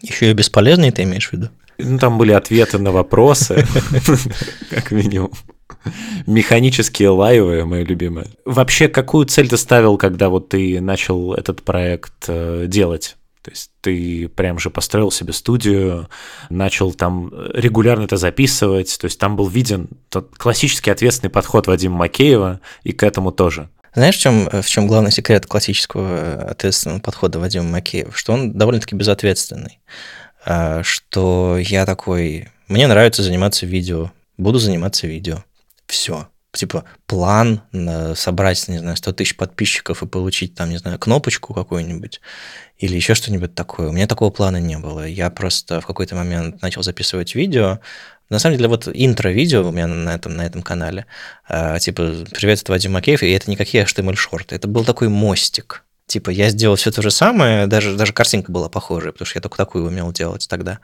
[0.00, 1.48] Еще и бесполезные ты имеешь в виду?
[1.78, 3.66] Ну, там были ответы на вопросы,
[4.70, 5.30] как минимум.
[6.26, 8.28] Механические лайвы, мои любимые.
[8.44, 13.16] Вообще, какую цель ты ставил, когда вот ты начал этот проект э, делать?
[13.42, 16.08] То есть ты прям же построил себе студию,
[16.50, 21.96] начал там регулярно это записывать, то есть там был виден тот классический ответственный подход Вадима
[21.96, 23.70] Макеева, и к этому тоже.
[23.94, 28.12] Знаешь, в чем, в чем главный секрет классического ответственного подхода Вадима Макеева?
[28.12, 29.80] Что он довольно-таки безответственный.
[30.44, 35.42] А, что я такой, мне нравится заниматься видео, буду заниматься видео
[35.88, 36.28] все.
[36.52, 37.60] Типа план
[38.14, 42.20] собрать, не знаю, 100 тысяч подписчиков и получить там, не знаю, кнопочку какую-нибудь
[42.78, 43.88] или еще что-нибудь такое.
[43.88, 45.06] У меня такого плана не было.
[45.06, 47.80] Я просто в какой-то момент начал записывать видео.
[48.30, 51.06] На самом деле, вот интро-видео у меня на этом, на этом канале,
[51.48, 54.54] э, типа «Привет, это Вадим Макеев», и это никакие HTML-шорты.
[54.54, 55.84] Это был такой мостик.
[56.06, 59.42] Типа я сделал все то же самое, даже, даже картинка была похожая, потому что я
[59.42, 60.80] только такую умел делать тогда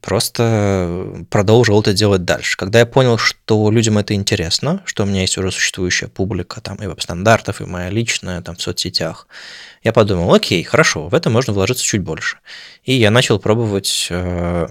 [0.00, 2.56] просто продолжил это делать дальше.
[2.56, 6.76] Когда я понял, что людям это интересно, что у меня есть уже существующая публика, там,
[6.76, 9.26] и веб-стандартов, и моя личная, там, в соцсетях,
[9.82, 12.38] я подумал, окей, хорошо, в это можно вложиться чуть больше.
[12.84, 14.68] И я начал пробовать, э,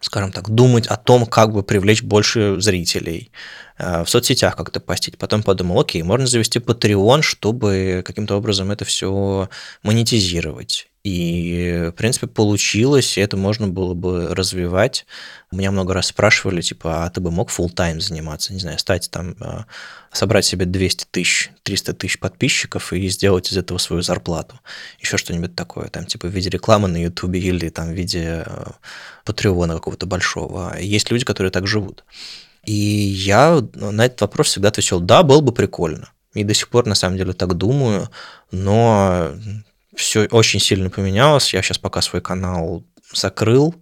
[0.00, 3.30] скажем так, думать о том, как бы привлечь больше зрителей,
[3.71, 5.18] э, в соцсетях как-то постить.
[5.18, 9.48] Потом подумал, окей, можно завести Patreon, чтобы каким-то образом это все
[9.82, 10.88] монетизировать.
[11.04, 15.04] И, в принципе, получилось, и это можно было бы развивать.
[15.50, 19.10] Меня много раз спрашивали, типа, а ты бы мог full time заниматься, не знаю, стать
[19.10, 19.66] там, а,
[20.12, 24.60] собрать себе 200 тысяч, 300 тысяч подписчиков и сделать из этого свою зарплату.
[25.00, 28.76] Еще что-нибудь такое, там, типа, в виде рекламы на Ютубе или там в виде а,
[29.24, 30.78] патреона какого-то большого.
[30.78, 32.04] Есть люди, которые так живут.
[32.64, 36.10] И я на этот вопрос всегда отвечал, да, было бы прикольно.
[36.34, 38.08] И до сих пор, на самом деле, так думаю,
[38.50, 39.32] но
[39.94, 41.52] все очень сильно поменялось.
[41.52, 43.74] Я сейчас пока свой канал закрыл.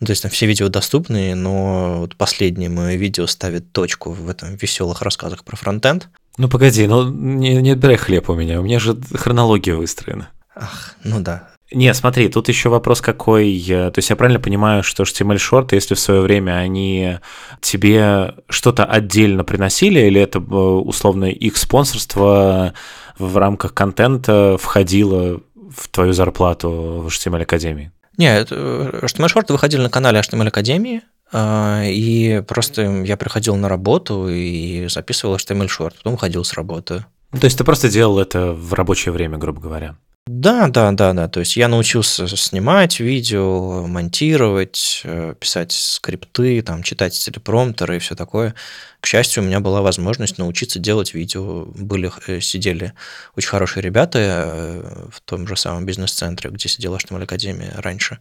[0.00, 4.56] То есть там все видео доступны, но вот последнее мое видео ставит точку в этом
[4.56, 6.08] веселых рассказах про фронтенд.
[6.36, 10.30] Ну погоди, ну не, не отбирай хлеб у меня, у меня же хронология выстроена.
[10.54, 11.53] Ах, ну да.
[11.74, 13.60] Не, смотри, тут еще вопрос какой.
[13.66, 17.18] То есть я правильно понимаю, что HTML шорты, если в свое время они
[17.60, 22.74] тебе что-то отдельно приносили, или это э, условно их спонсорство
[23.18, 26.70] в рамках контента входило в твою зарплату
[27.04, 27.90] в HTML Академии?
[28.16, 31.02] Нет, HTML шорты выходили на канале HTML Академии,
[31.34, 37.04] и просто я приходил на работу и записывал HTML шорт, потом уходил с работы.
[37.32, 39.96] То есть ты просто делал это в рабочее время, грубо говоря?
[40.26, 41.28] Да, да, да, да.
[41.28, 48.14] То есть я научился снимать видео, монтировать, э, писать скрипты, там, читать телепромптеры и все
[48.14, 48.54] такое.
[49.00, 51.66] К счастью, у меня была возможность научиться делать видео.
[51.66, 52.94] Были, э, сидели
[53.36, 58.18] очень хорошие ребята э, в том же самом бизнес-центре, где сидела HTML Академия раньше,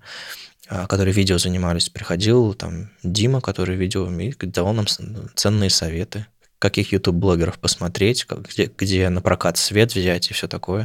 [0.67, 1.87] а, которые видео занимались.
[1.87, 4.87] Приходил там Дима, который видео и давал нам
[5.35, 6.25] ценные советы
[6.63, 10.83] каких YouTube-блогеров посмотреть, где, где на прокат свет взять и все такое.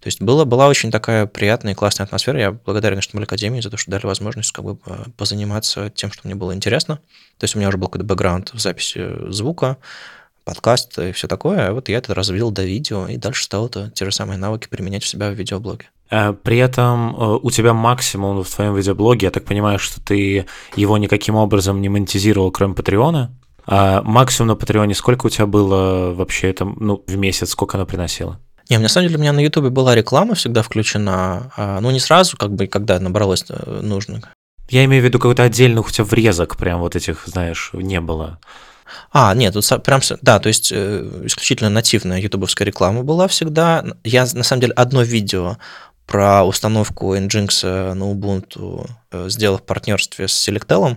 [0.00, 2.40] То есть было, была очень такая приятная и классная атмосфера.
[2.40, 4.76] Я благодарен HTML Академии за то, что дали возможность как бы
[5.16, 6.96] позаниматься тем, что мне было интересно.
[7.38, 9.76] То есть у меня уже был какой-то бэкграунд в записи звука,
[10.42, 11.68] подкаст и все такое.
[11.68, 14.66] А вот я это развил до видео, и дальше стал это те же самые навыки
[14.68, 15.90] применять в себя в видеоблоге.
[16.10, 20.46] А при этом э, у тебя максимум в твоем видеоблоге, я так понимаю, что ты
[20.74, 23.30] его никаким образом не монетизировал, кроме Патреона.
[23.72, 27.86] А максимум на Патреоне сколько у тебя было вообще это, ну, в месяц, сколько она
[27.86, 28.40] приносила?
[28.68, 32.00] Не, на самом деле у меня на Ютубе была реклама всегда включена, а, ну не
[32.00, 34.22] сразу, как бы, когда набралось э, нужно.
[34.68, 38.40] Я имею в виду какой-то отдельный у тебя врезок прям вот этих, знаешь, не было.
[39.12, 43.84] А, нет, тут прям, да, то есть э, исключительно нативная ютубовская реклама была всегда.
[44.02, 45.58] Я, на самом деле, одно видео
[46.06, 50.96] про установку Nginx на Ubuntu э, сделал в партнерстве с Selectel,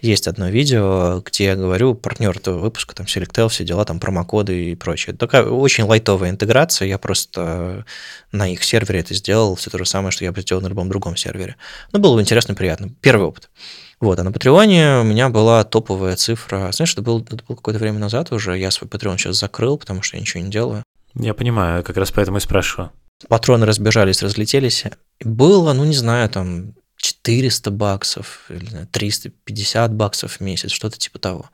[0.00, 4.70] есть одно видео, где я говорю, партнер этого выпуска, там, Selectel, все дела, там, промокоды
[4.70, 5.16] и прочее.
[5.16, 7.84] Такая очень лайтовая интеграция, я просто
[8.32, 10.88] на их сервере это сделал, все то же самое, что я бы сделал на любом
[10.88, 11.56] другом сервере.
[11.92, 12.90] Но ну, было интересно, приятно.
[13.00, 13.50] Первый опыт.
[14.00, 16.72] Вот, а на Патреоне у меня была топовая цифра.
[16.72, 20.02] Знаешь, это было, это было какое-то время назад уже, я свой Патреон сейчас закрыл, потому
[20.02, 20.82] что я ничего не делаю.
[21.14, 22.90] Я понимаю, как раз поэтому и спрашиваю.
[23.28, 24.84] Патроны разбежались, разлетелись.
[25.22, 26.74] Было, ну, не знаю, там
[27.10, 31.50] 400 баксов, или 350 баксов в месяц, что-то типа того.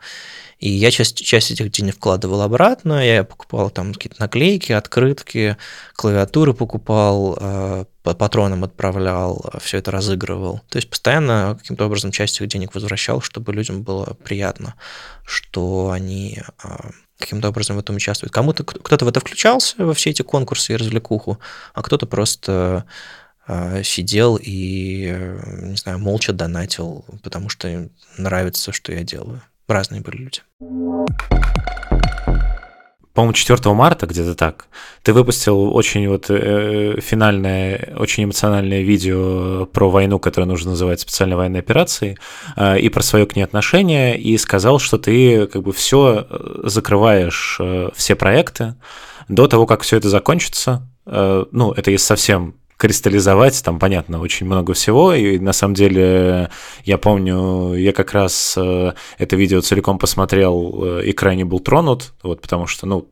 [0.58, 5.56] И я часть, часть этих денег вкладывал обратно, я покупал там какие-то наклейки, открытки,
[5.94, 10.62] клавиатуры покупал, э, по патронам отправлял, все это разыгрывал.
[10.70, 14.74] То есть постоянно каким-то образом часть этих денег возвращал, чтобы людям было приятно,
[15.26, 16.68] что они э,
[17.18, 18.32] каким-то образом в этом участвуют.
[18.32, 21.38] Кому-то кто-то в это включался, во все эти конкурсы и развлекуху,
[21.74, 22.86] а кто-то просто
[23.84, 27.88] сидел и, э, не знаю, молча донатил, потому что
[28.18, 29.42] нравится, что я делаю.
[29.68, 30.40] Разные были люди.
[33.16, 34.66] По-моему, 4 марта, где-то так,
[35.02, 41.36] ты выпустил очень вот э, финальное, очень эмоциональное видео про войну, которое нужно называть специальной
[41.36, 42.18] военной операцией,
[42.56, 46.60] э, и про свое к ней отношение, и сказал, что ты как бы все э,
[46.64, 48.74] закрываешь, э, все проекты
[49.28, 50.86] до того, как все это закончится.
[51.06, 56.50] Э, ну, это если совсем кристаллизовать, там, понятно, очень много всего, и на самом деле
[56.84, 62.12] я помню, я как раз э, это видео целиком посмотрел э, и крайне был тронут,
[62.22, 63.08] вот, потому что, ну,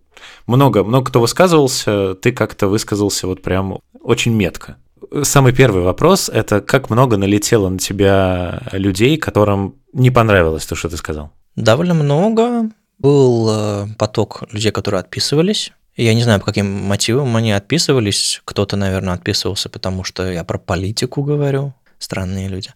[0.47, 4.77] много, много кто высказывался, ты как-то высказался вот прям очень метко.
[5.23, 10.89] Самый первый вопрос– это как много налетело на тебя людей, которым не понравилось то, что
[10.89, 11.31] ты сказал?
[11.57, 12.71] Довольно много.
[12.99, 18.43] Был э, поток людей, которые отписывались, я не знаю, по каким мотивам они отписывались.
[18.45, 21.75] Кто-то, наверное, отписывался, потому что я про политику говорю.
[21.99, 22.71] Странные люди.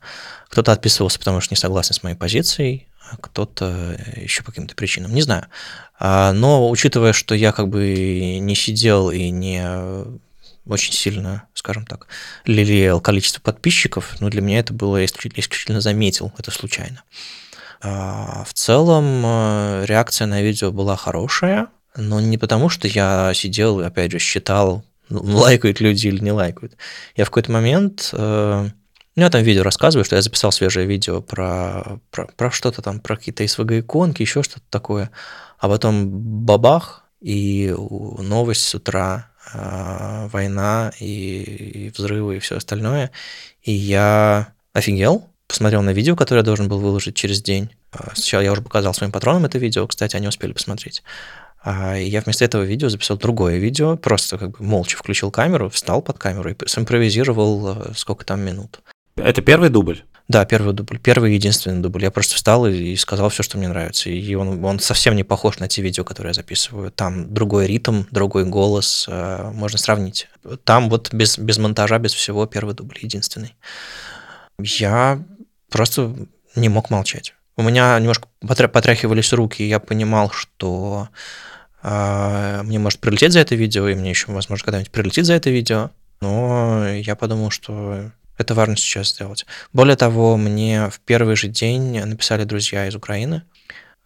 [0.48, 5.12] Кто-то отписывался, потому что не согласен с моей позицией, а кто-то еще по каким-то причинам.
[5.12, 5.46] Не знаю.
[5.98, 9.62] А, но учитывая, что я как бы не сидел и не
[10.66, 12.06] очень сильно, скажем так,
[12.44, 17.02] лелеял количество подписчиков, но для меня это было исключительно заметил, это случайно.
[17.80, 23.80] А, в целом э, реакция на видео была хорошая, но не потому, что я сидел
[23.80, 26.76] опять же, считал, ну, лайкают люди или не лайкают.
[27.16, 28.10] Я в какой-то момент...
[28.12, 28.68] Э,
[29.16, 33.00] ну, я там видео рассказываю, что я записал свежее видео про, про, про что-то там,
[33.00, 35.10] про какие-то SVG-иконки, еще что-то такое.
[35.58, 43.10] А потом бабах, и новость с утра, э, война и, и взрывы и все остальное.
[43.62, 47.70] И я офигел, посмотрел на видео, которое я должен был выложить через день.
[47.92, 51.02] Э, сначала я уже показал своим патронам это видео, кстати, они успели посмотреть.
[51.60, 56.02] А, я вместо этого видео записал другое видео, просто как бы молча включил камеру, встал
[56.02, 58.80] под камеру и симпровизировал э, сколько там минут.
[59.16, 60.02] Это первый дубль?
[60.28, 62.02] Да, первый дубль, первый единственный дубль.
[62.02, 64.10] Я просто встал и, сказал все, что мне нравится.
[64.10, 66.90] И он, он совсем не похож на те видео, которые я записываю.
[66.90, 70.28] Там другой ритм, другой голос, э, можно сравнить.
[70.64, 73.54] Там вот без, без монтажа, без всего первый дубль единственный.
[74.62, 75.24] Я
[75.70, 76.14] просто
[76.54, 77.34] не мог молчать.
[77.58, 81.08] У меня немножко потряхивались руки, и я понимал, что
[81.82, 85.50] а, мне может прилететь за это видео, и мне еще, возможно, когда-нибудь прилетит за это
[85.50, 85.90] видео.
[86.20, 89.44] Но я подумал, что это важно сейчас сделать.
[89.72, 93.42] Более того, мне в первый же день написали друзья из Украины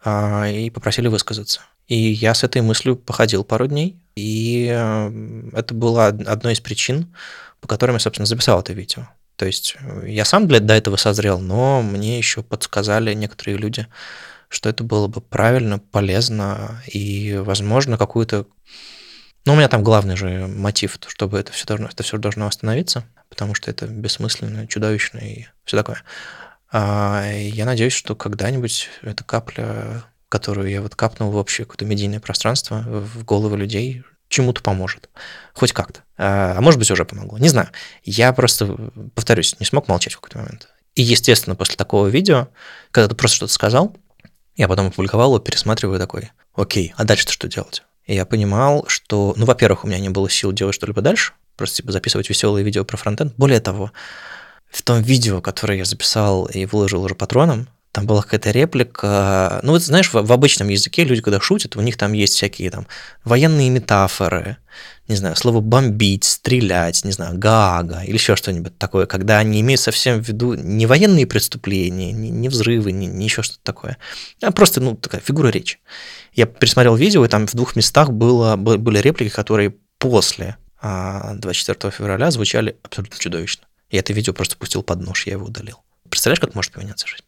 [0.03, 1.61] а, и попросили высказаться.
[1.87, 4.65] И я с этой мыслью походил пару дней, и
[5.53, 7.13] это было одной из причин,
[7.61, 9.09] по которым я, собственно, записал это видео.
[9.43, 13.87] То есть э, я сам для, до этого созрел, но мне еще подсказали некоторые люди,
[14.47, 18.47] что это было бы правильно, полезно и, возможно, какую-то...
[19.45, 23.03] Ну, у меня там главный же мотив, чтобы это все должно, это все должно остановиться,
[23.27, 26.03] потому что это бессмысленно, чудовищно и все такое.
[26.71, 32.21] А я надеюсь, что когда-нибудь эта капля, которую я вот капнул в общее какое-то медийное
[32.21, 34.03] пространство, в головы людей,
[34.33, 35.09] чему-то поможет.
[35.53, 36.01] Хоть как-то.
[36.17, 37.37] А, а может быть, уже помогло.
[37.37, 37.69] Не знаю.
[38.03, 38.75] Я просто,
[39.15, 40.69] повторюсь, не смог молчать в какой-то момент.
[40.95, 42.49] И, естественно, после такого видео,
[42.91, 43.95] когда ты просто что-то сказал,
[44.55, 47.83] я потом опубликовал его, пересматриваю такой, окей, а дальше-то что делать?
[48.05, 51.77] И я понимал, что, ну, во-первых, у меня не было сил делать что-либо дальше, просто
[51.77, 53.33] типа записывать веселые видео про фронтенд.
[53.37, 53.91] Более того,
[54.69, 59.59] в том видео, которое я записал и выложил уже патроном, там была какая-то реплика.
[59.61, 62.71] Ну, вот знаешь, в, в обычном языке люди, когда шутят, у них там есть всякие
[62.71, 62.87] там
[63.23, 64.57] военные метафоры,
[65.07, 69.79] не знаю, слово бомбить, стрелять, не знаю, гага или еще что-нибудь такое, когда они имеют
[69.79, 73.97] совсем в виду не военные преступления, не, не взрывы, не, не еще что-то такое,
[74.41, 75.77] а просто, ну, такая фигура речи.
[76.33, 81.91] Я пересмотрел видео, и там в двух местах было, были реплики, которые после 24 а,
[81.91, 83.67] февраля звучали абсолютно чудовищно.
[83.91, 85.83] Я это видео просто пустил под нож, я его удалил.
[86.09, 87.23] Представляешь, как может поменяться жизнь?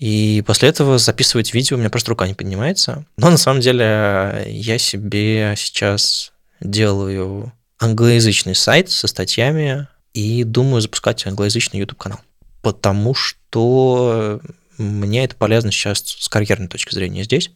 [0.00, 3.04] И после этого записывать видео у меня просто рука не поднимается.
[3.18, 11.26] Но на самом деле я себе сейчас делаю англоязычный сайт со статьями и думаю запускать
[11.26, 12.18] англоязычный YouTube-канал.
[12.62, 14.40] Потому что
[14.78, 17.50] мне это полезно сейчас с карьерной точки зрения здесь.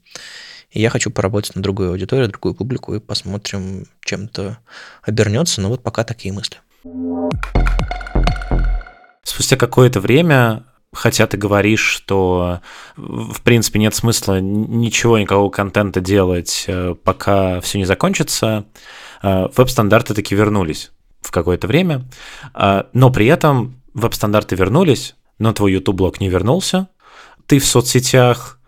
[0.70, 4.58] И я хочу поработать на другую аудиторию, другую публику, и посмотрим, чем это
[5.02, 5.62] обернется.
[5.62, 6.58] Но вот пока такие мысли.
[9.22, 10.64] Спустя какое-то время
[10.94, 12.60] хотя ты говоришь, что
[12.96, 18.64] в принципе нет смысла ничего, никакого контента делать, э, пока все не закончится,
[19.22, 20.90] э, веб-стандарты таки вернулись
[21.20, 22.04] в какое-то время,
[22.54, 26.88] э, но при этом веб-стандарты вернулись, но твой YouTube-блог не вернулся,
[27.46, 28.58] ты в соцсетях,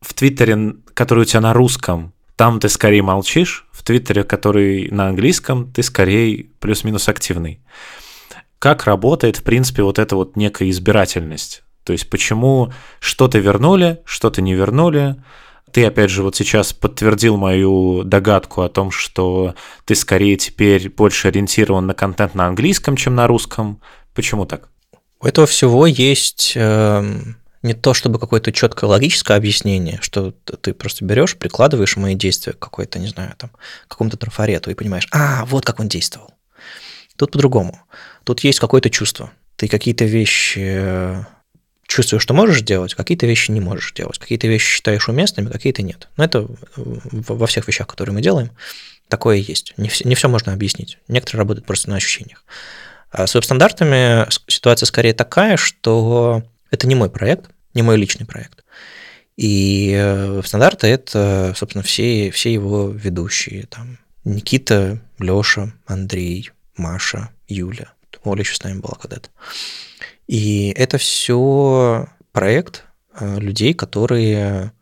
[0.00, 5.08] в Твиттере, который у тебя на русском, там ты скорее молчишь, в Твиттере, который на
[5.08, 7.60] английском, ты скорее плюс-минус активный.
[8.58, 11.63] Как работает, в принципе, вот эта вот некая избирательность?
[11.84, 15.16] То есть почему что-то вернули, что-то не вернули.
[15.70, 19.54] Ты, опять же, вот сейчас подтвердил мою догадку о том, что
[19.84, 23.80] ты скорее теперь больше ориентирован на контент на английском, чем на русском.
[24.14, 24.68] Почему так?
[25.20, 27.20] У этого всего есть э,
[27.62, 32.58] не то чтобы какое-то четкое логическое объяснение, что ты просто берешь, прикладываешь мои действия к
[32.58, 33.50] какой-то, не знаю, там,
[33.88, 36.34] какому-то трафарету и понимаешь, а, вот как он действовал.
[37.16, 37.80] Тут по-другому.
[38.24, 39.32] Тут есть какое-то чувство.
[39.56, 41.24] Ты какие-то вещи
[41.86, 46.08] чувствуешь, что можешь делать, какие-то вещи не можешь делать, какие-то вещи считаешь уместными, какие-то нет.
[46.16, 48.50] Но это во всех вещах, которые мы делаем,
[49.08, 49.74] такое есть.
[49.76, 50.98] Не все, не все можно объяснить.
[51.08, 52.44] Некоторые работают просто на ощущениях.
[53.10, 58.64] А с веб-стандартами ситуация скорее такая, что это не мой проект, не мой личный проект.
[59.36, 63.66] И э, веб-стандарты– это, собственно, все, все его ведущие.
[63.66, 67.92] Там Никита, Леша, Андрей, Маша, Юля.
[68.24, 69.28] Оля еще с нами была когда-то.
[70.26, 72.84] И это все проект
[73.18, 74.72] э, людей, которые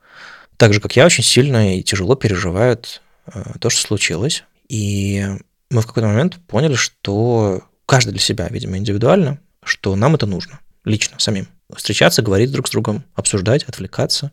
[0.57, 4.45] так же, как я, очень сильно и тяжело переживают э, то, что случилось.
[4.68, 5.26] И
[5.70, 10.61] мы в какой-то момент поняли, что каждый для себя, видимо, индивидуально, что нам это нужно,
[10.84, 11.49] лично, самим.
[11.74, 14.32] Встречаться, говорить друг с другом, обсуждать, отвлекаться.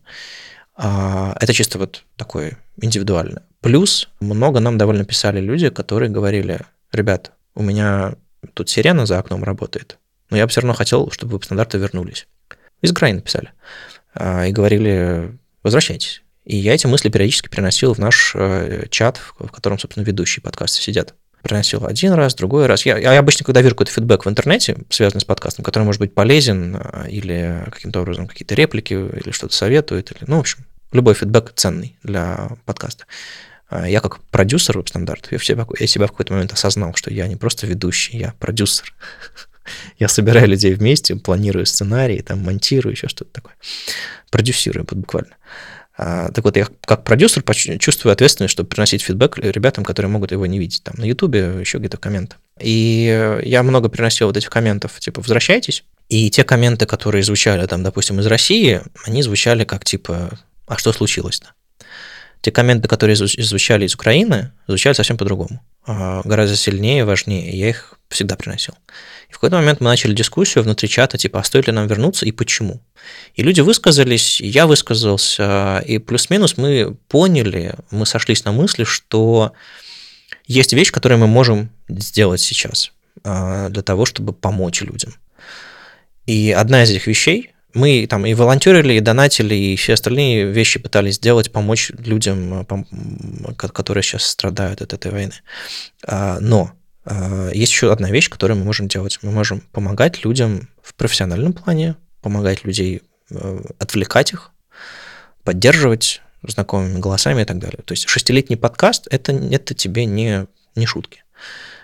[0.76, 3.44] А, это чисто вот такое индивидуально.
[3.62, 8.16] Плюс много нам довольно писали люди, которые говорили, ребят, у меня
[8.54, 9.98] тут сирена за окном работает,
[10.30, 12.28] но я бы все равно хотел, чтобы веб-стандарты вернулись.
[12.82, 13.52] Из Украины писали.
[14.14, 16.24] А, и говорили, возвращайтесь.
[16.46, 20.82] И я эти мысли периодически переносил в наш э, чат, в котором, собственно, ведущие подкасты
[20.82, 21.14] сидят.
[21.42, 22.86] Приносил один раз, другой раз.
[22.86, 26.14] Я, я обычно, когда вижу какой-то фидбэк в интернете, связанный с подкастом, который может быть
[26.14, 31.14] полезен, а, или каким-то образом какие-то реплики, или что-то советует, или, ну, в общем, любой
[31.14, 33.06] фидбэк ценный для подкаста.
[33.70, 37.36] А, я как продюсер веб-стандартов, я, я себя в какой-то момент осознал, что я не
[37.36, 38.94] просто ведущий, я продюсер.
[39.98, 43.56] Я собираю людей вместе, планирую сценарий, там, монтирую, еще что-то такое.
[44.32, 45.36] Продюсирую буквально.
[46.02, 47.44] А, так вот, я как продюсер
[47.78, 51.78] чувствую ответственность, чтобы приносить фидбэк ребятам, которые могут его не видеть, там, на Ютубе, еще
[51.78, 52.40] где-то в комментах.
[52.58, 55.84] И я много приносил вот этих комментов, типа, возвращайтесь.
[56.08, 60.94] И те комменты, которые звучали, там, допустим, из России, они звучали как, типа, а что
[60.94, 61.50] случилось-то?
[62.42, 65.62] Те комменты, которые звучали из Украины, звучали совсем по-другому.
[65.86, 67.52] А, гораздо сильнее, важнее.
[67.52, 68.76] Я их всегда приносил.
[69.30, 72.26] И в какой-то момент мы начали дискуссию внутри чата, типа, а стоит ли нам вернуться
[72.26, 72.82] и почему.
[73.36, 79.54] И люди высказались, я высказался, и плюс-минус мы поняли, мы сошлись на мысли, что
[80.48, 82.92] есть вещь, которую мы можем сделать сейчас
[83.24, 85.14] а, для того, чтобы помочь людям.
[86.26, 90.80] И одна из этих вещей, мы там и волонтерили, и донатили, и все остальные вещи
[90.80, 92.66] пытались сделать, помочь людям,
[93.58, 95.34] которые сейчас страдают от этой войны.
[96.06, 96.72] А, но
[97.54, 99.20] есть еще одна вещь, которую мы можем делать.
[99.22, 104.52] Мы можем помогать людям в профессиональном плане, помогать людей, э, отвлекать их,
[105.44, 107.82] поддерживать знакомыми голосами и так далее.
[107.84, 111.24] То есть шестилетний подкаст это, это тебе не, не шутки.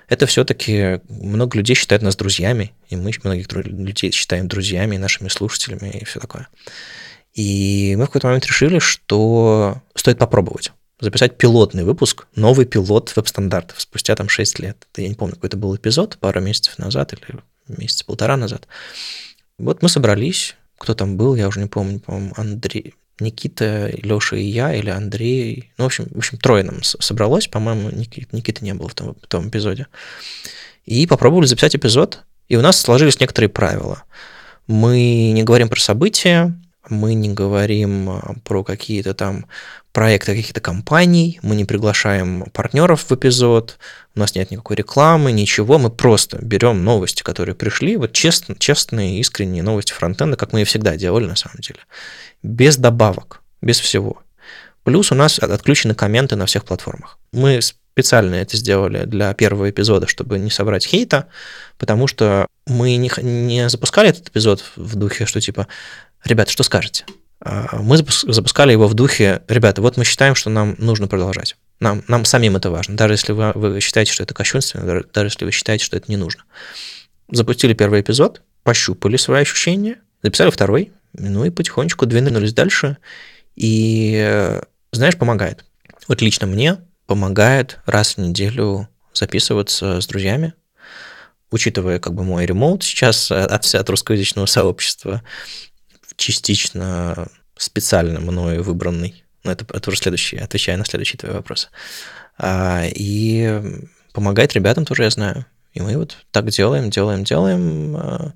[0.07, 5.89] Это все-таки много людей считают нас друзьями, и мы многих людей считаем друзьями, нашими слушателями
[5.89, 6.47] и все такое.
[7.33, 13.81] И мы в какой-то момент решили, что стоит попробовать записать пилотный выпуск, новый пилот веб-стандартов
[13.81, 14.87] спустя там 6 лет.
[14.95, 18.67] Я не помню, какой это был эпизод, пару месяцев назад или месяца полтора назад.
[19.57, 24.43] Вот мы собрались, кто там был, я уже не помню, по-моему, Андрей, Никита, Леша и
[24.43, 25.71] я, или Андрей.
[25.77, 29.15] Ну, в общем, в общем трое нам собралось, по-моему, Никиты, Никиты не было в том,
[29.21, 29.87] в том эпизоде.
[30.85, 34.03] И попробовали записать эпизод, и у нас сложились некоторые правила.
[34.67, 36.53] Мы не говорим про события,
[36.89, 39.45] мы не говорим а, про какие-то там
[39.95, 43.77] проекты каких-то компаний, мы не приглашаем партнеров в эпизод,
[44.13, 49.21] у нас нет никакой рекламы, ничего, мы просто берем новости, которые пришли, вот честно, честные,
[49.21, 51.79] искренние новости фронтенда, как мы и всегда делали на самом деле,
[52.43, 54.21] без добавок, без всего.
[54.83, 57.17] Плюс у нас отключены комменты на всех платформах.
[57.31, 61.27] Мы специально это сделали для первого эпизода, чтобы не собрать хейта,
[61.77, 65.67] потому что мы не, не запускали этот эпизод в духе, что типа,
[66.25, 67.05] ребята, что скажете?
[67.45, 71.55] А, мы запускали его в духе, ребята, вот мы считаем, что нам нужно продолжать.
[71.79, 75.27] Нам, нам самим это важно, даже если вы, вы считаете, что это кощунственно, даже, даже
[75.27, 76.43] если вы считаете, что это не нужно.
[77.29, 82.97] Запустили первый эпизод, пощупали свои ощущения, записали второй, ну и потихонечку двинулись дальше.
[83.55, 84.59] И,
[84.91, 85.65] знаешь, помогает.
[86.07, 90.53] Вот лично мне помогает раз в неделю записываться с друзьями,
[91.51, 95.21] учитывая как бы мой ремоут сейчас от, от русскоязычного сообщества,
[96.17, 99.23] частично специально мною выбранный.
[99.43, 101.69] Но это, это уже следующий, отвечая на следующий твой вопрос.
[102.37, 103.61] А, и
[104.13, 105.45] помогает ребятам тоже, я знаю.
[105.73, 107.95] И мы вот так делаем, делаем, делаем.
[107.97, 108.33] А,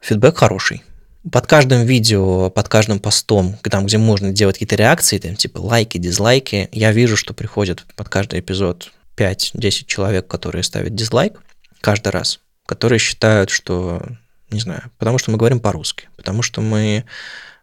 [0.00, 0.82] фидбэк хороший.
[1.30, 5.98] Под каждым видео, под каждым постом, там, где можно делать какие-то реакции, там, типа лайки,
[5.98, 11.40] дизлайки, я вижу, что приходит под каждый эпизод 5-10 человек, которые ставят дизлайк
[11.80, 14.02] каждый раз, которые считают, что
[14.50, 17.04] не знаю, потому что мы говорим по-русски, потому что мы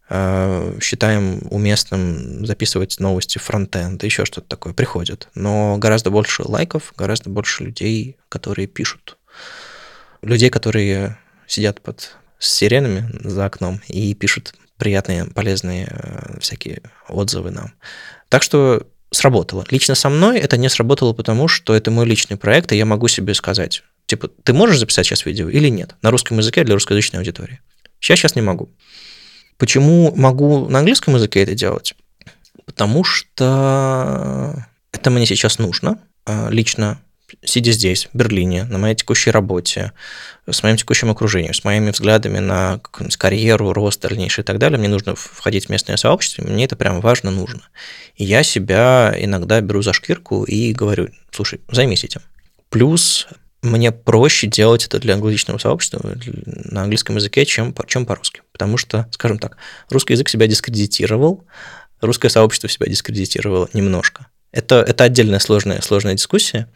[0.10, 5.30] э, считаем уместным записывать новости фронтенд, еще что-то такое приходит.
[5.36, 9.18] Но гораздо больше лайков, гораздо больше людей, которые пишут.
[10.22, 17.74] Людей, которые сидят под сиренами за окном и пишут приятные, полезные э, всякие отзывы нам.
[18.30, 19.66] Так что сработало.
[19.72, 23.08] Лично со мной это не сработало, потому что это мой личный проект, и я могу
[23.08, 25.96] себе сказать, Типа, ты можешь записать сейчас видео или нет?
[26.02, 27.60] На русском языке для русскоязычной аудитории.
[28.00, 28.70] Сейчас сейчас не могу.
[29.58, 31.94] Почему могу на английском языке это делать?
[32.66, 36.00] Потому что это мне сейчас нужно.
[36.26, 37.00] А, лично
[37.44, 39.92] сидя здесь, в Берлине, на моей текущей работе,
[40.50, 42.80] с моим текущим окружением, с моими взглядами на
[43.18, 47.02] карьеру, рост дальнейший и так далее, мне нужно входить в местное сообщество, мне это прям
[47.02, 47.64] важно нужно.
[48.16, 52.22] И я себя иногда беру за шкирку и говорю, слушай, займись этим.
[52.70, 53.28] Плюс
[53.62, 58.42] мне проще делать это для англоязычного сообщества на английском языке, чем, чем по-русски.
[58.52, 59.58] Потому что, скажем так,
[59.90, 61.46] русский язык себя дискредитировал,
[62.02, 64.28] русское сообщество себя дискредитировало немножко.
[64.52, 66.70] Это, это отдельная сложная, сложная дискуссия,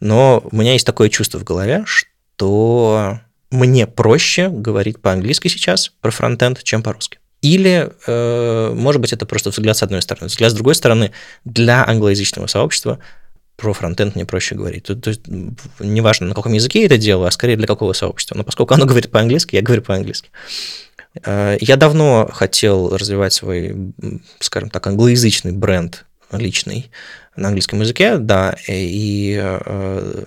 [0.00, 3.20] но у меня есть такое чувство в голове, что
[3.50, 7.18] мне проще говорить по-английски сейчас про фронтенд, чем по-русски.
[7.42, 10.28] Или, э, может быть, это просто взгляд с одной стороны.
[10.28, 11.12] Взгляд с другой стороны,
[11.44, 12.98] для англоязычного сообщества
[13.56, 14.84] про фронтенд мне проще говорить.
[14.84, 15.22] То, то есть
[15.80, 18.36] неважно, на каком языке я это делаю, а скорее для какого сообщества.
[18.36, 20.30] Но поскольку оно говорит по-английски, я говорю по-английски.
[21.24, 23.92] Э, я давно хотел развивать свой,
[24.40, 26.90] скажем так, англоязычный бренд личный
[27.36, 30.24] на английском языке, да, и э,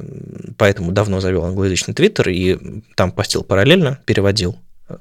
[0.58, 2.58] поэтому давно завел англоязычный твиттер и
[2.96, 4.58] там постил параллельно, переводил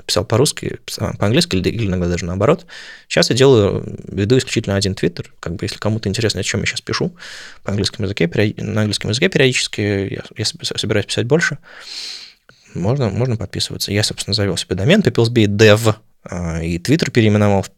[0.06, 2.66] писал по-русски, писал по-английски или иногда даже наоборот.
[3.08, 5.32] Сейчас я делаю, веду исключительно один твиттер.
[5.40, 7.14] Как бы, если кому-то интересно, о чем я сейчас пишу
[7.62, 8.28] по английскому языке,
[8.58, 11.58] на английском языке периодически, я, я собираюсь писать больше,
[12.74, 13.92] можно, можно подписываться.
[13.92, 17.70] Я, собственно, завел себе домен peoplesby dev, а, и твиттер переименовал в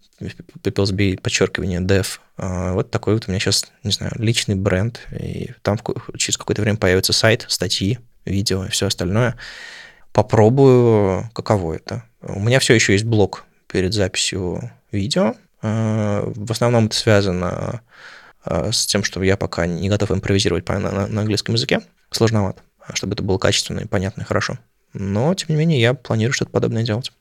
[0.63, 2.07] peoplesby подчеркивание dev.
[2.37, 5.79] А, вот такой вот у меня сейчас, не знаю, личный бренд, и там
[6.17, 9.37] через какое-то время появится сайт, статьи, видео и все остальное
[10.13, 12.05] попробую, каково это.
[12.23, 15.35] У меня все еще есть блок перед записью видео.
[15.63, 17.83] Э, в основном это связано
[18.45, 21.81] а, с тем, что я пока не готов импровизировать на английском языке.
[22.11, 22.63] Сложновато,
[22.95, 24.59] чтобы это было качественно и понятно и хорошо.
[24.93, 27.13] Но, тем не менее, я планирую что-то подобное делать.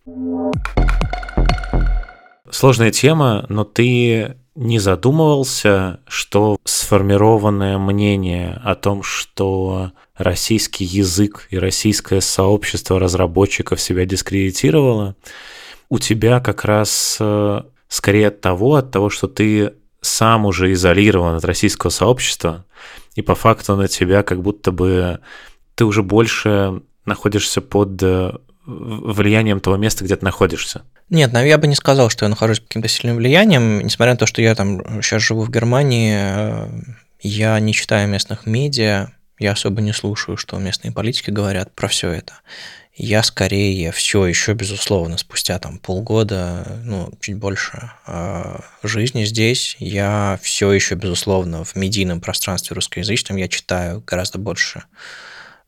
[2.50, 11.58] Сложная тема, но ты не задумывался, что сформированное мнение о том, что российский язык и
[11.58, 15.16] российское сообщество разработчиков себя дискредитировало,
[15.88, 21.36] у тебя как раз э, скорее от того, от того, что ты сам уже изолирован
[21.36, 22.66] от российского сообщества,
[23.16, 25.22] и по факту на тебя как будто бы
[25.76, 28.34] ты уже больше находишься под э,
[28.70, 30.84] влиянием того места, где ты находишься.
[31.10, 33.80] Нет, я бы не сказал, что я нахожусь под каким-то сильным влиянием.
[33.80, 36.68] Несмотря на то, что я там сейчас живу в Германии, э,
[37.22, 42.12] я не читаю местных медиа, я особо не слушаю, что местные политики говорят про все
[42.12, 42.34] это.
[42.94, 50.38] Я скорее все еще, безусловно, спустя там полгода, ну, чуть больше э, жизни здесь, я
[50.44, 54.84] все еще, безусловно, в медийном пространстве русскоязычном я читаю гораздо больше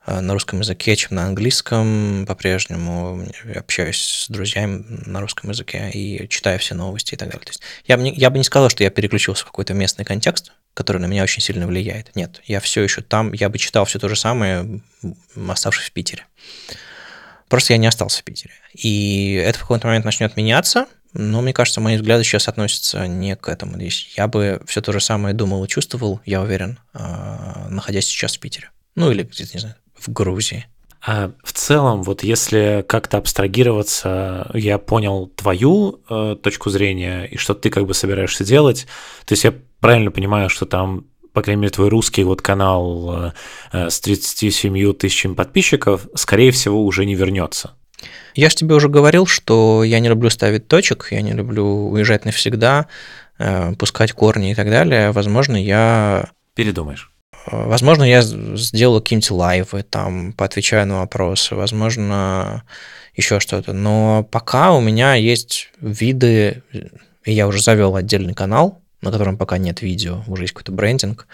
[0.08, 2.26] на русском языке, чем на английском.
[2.28, 3.26] По-прежнему
[3.56, 7.46] общаюсь с друзьями на русском языке и читаю все новости и так далее.
[7.46, 10.06] То есть я, бы не, я бы не сказал, что я переключился в какой-то местный
[10.06, 12.16] контекст, который на меня очень сильно влияет.
[12.16, 14.82] Нет, я все еще там, я бы читал все то же самое,
[15.48, 16.26] оставшись в Питере.
[17.48, 18.54] Просто я не остался в Питере.
[18.74, 23.36] И это в какой-то момент начнет меняться, но мне кажется, мои взгляды сейчас относятся не
[23.36, 23.76] к этому.
[23.76, 28.38] Здесь я бы все то же самое думал и чувствовал, я уверен, э, находясь сейчас
[28.38, 28.70] в Питере.
[28.96, 30.66] Ну или где-то, не знаю, в Грузии.
[31.04, 37.56] А в целом, вот если как-то абстрагироваться, я понял твою э, точку зрения и что
[37.56, 38.86] ты как бы собираешься делать.
[39.26, 43.34] То есть я правильно понимаю, что там, по крайней мере, твой русский вот канал
[43.74, 47.72] э, с 37 тысячами подписчиков, скорее всего, уже не вернется.
[48.36, 52.26] Я же тебе уже говорил, что я не люблю ставить точек, я не люблю уезжать
[52.26, 52.88] навсегда,
[53.40, 55.12] э, пускать корни и так далее.
[55.12, 56.30] Возможно, я...
[56.54, 57.11] Передумаешь.
[57.46, 62.64] Возможно, я сделаю какие-нибудь лайвы, там, поотвечаю на вопросы, возможно,
[63.16, 63.74] еще что-то.
[63.74, 66.64] Но пока у меня есть виды,
[67.24, 71.28] и я уже завел отдельный канал, на котором пока нет видео, уже есть какой-то брендинг,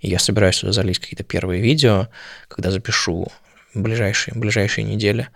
[0.00, 2.08] и я собираюсь сюда залить какие-то первые видео,
[2.48, 3.28] когда запишу
[3.72, 5.28] ближайшие, ближайшие недели.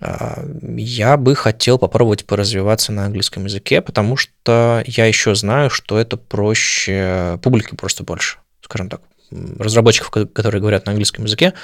[0.00, 0.42] А,
[0.76, 6.16] я бы хотел попробовать поразвиваться на английском языке, потому что я еще знаю, что это
[6.16, 11.54] проще, публики просто больше, скажем так разработчиков, которые говорят на английском языке,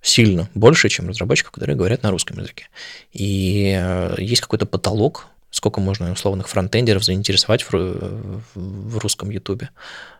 [0.00, 2.68] сильно больше, чем разработчиков, которые говорят на русском языке.
[3.12, 9.70] И э, есть какой-то потолок, сколько можно условных фронтендеров заинтересовать в, в русском ютубе.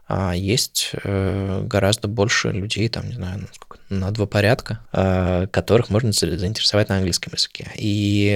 [0.09, 3.47] А есть э, гораздо больше людей, там, не знаю,
[3.91, 7.71] на два порядка, э, которых можно заинтересовать на английском языке.
[7.77, 8.31] И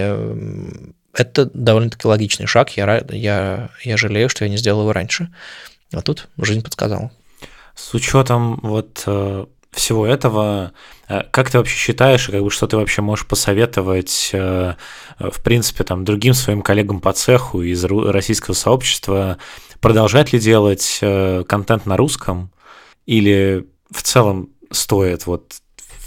[1.15, 2.71] это довольно-таки логичный шаг.
[2.77, 5.33] Я, я, я жалею, что я не сделал его раньше.
[5.93, 7.11] А тут жизнь подсказала.
[7.75, 10.73] С учетом вот э, всего этого,
[11.09, 14.75] э, как ты вообще считаешь, как бы, что ты вообще можешь посоветовать, э,
[15.19, 19.39] в принципе, там, другим своим коллегам по цеху из российского сообщества,
[19.81, 22.51] продолжать ли делать контент на русском,
[23.07, 25.55] или в целом стоит вот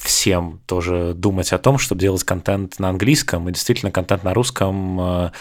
[0.03, 5.31] всем тоже думать о том, чтобы делать контент на английском, и действительно контент на русском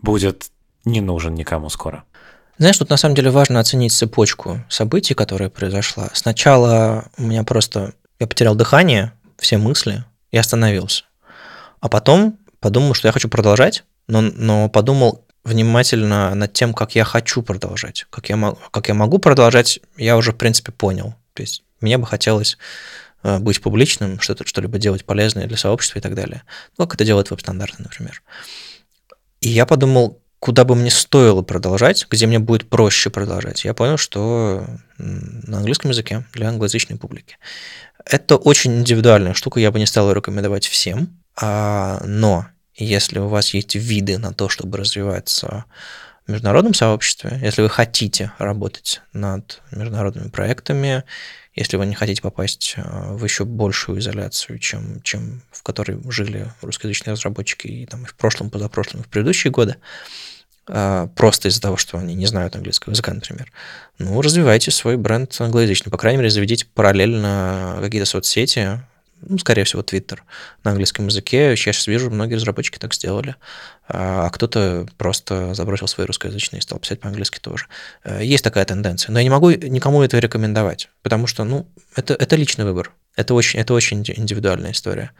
[0.00, 0.50] будет
[0.84, 2.04] не нужен никому скоро?
[2.58, 6.10] Знаешь, тут на самом деле важно оценить цепочку событий, которая произошла.
[6.12, 7.94] Сначала у меня просто...
[8.18, 11.04] Я потерял дыхание, все мысли, и остановился.
[11.80, 17.04] А потом подумал, что я хочу продолжать, но, но подумал внимательно над тем, как я
[17.04, 18.06] хочу продолжать.
[18.10, 21.14] Как я, как я могу продолжать, я уже, в принципе, понял.
[21.34, 22.58] То есть мне бы хотелось
[23.24, 26.42] э, быть публичным, что-то, что-либо делать полезное для сообщества и так далее.
[26.78, 28.22] Ну, как это делают веб-стандарты, например.
[29.40, 33.96] И я подумал, куда бы мне стоило продолжать, где мне будет проще продолжать, я понял,
[33.96, 34.66] что
[34.98, 37.38] на английском языке для англоязычной публики.
[38.04, 43.28] Это очень индивидуальная штука, я бы не стал ее рекомендовать всем, а, но если у
[43.28, 45.64] вас есть виды на то, чтобы развиваться
[46.26, 51.04] в международном сообществе, если вы хотите работать над международными проектами,
[51.54, 56.52] если вы не хотите попасть а, в еще большую изоляцию, чем, чем в которой жили
[56.62, 59.76] русскоязычные разработчики и там, и в прошлом, позапрошлом, и в предыдущие годы,
[60.66, 63.50] просто из-за того, что они не знают английского языка, например.
[63.98, 65.90] Ну, развивайте свой бренд англоязычный.
[65.90, 68.80] По крайней мере, заведите параллельно какие-то соцсети,
[69.28, 70.18] ну, скорее всего, Twitter
[70.64, 71.50] на английском языке.
[71.50, 73.36] Я сейчас вижу, многие разработчики так сделали.
[73.88, 77.66] А, а кто-то просто забросил свои русскоязычные и стал писать по-английски тоже.
[78.04, 79.12] Э, есть такая тенденция.
[79.12, 82.92] Но я не могу никому это рекомендовать, потому что, ну, это, это личный выбор.
[83.14, 85.12] Это очень, это очень индивидуальная история.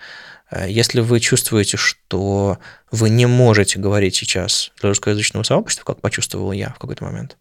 [0.53, 2.59] Э, если вы чувствуете, что
[2.91, 7.37] вы не можете говорить сейчас для русскоязычного сообщества, как почувствовал я в какой-то момент,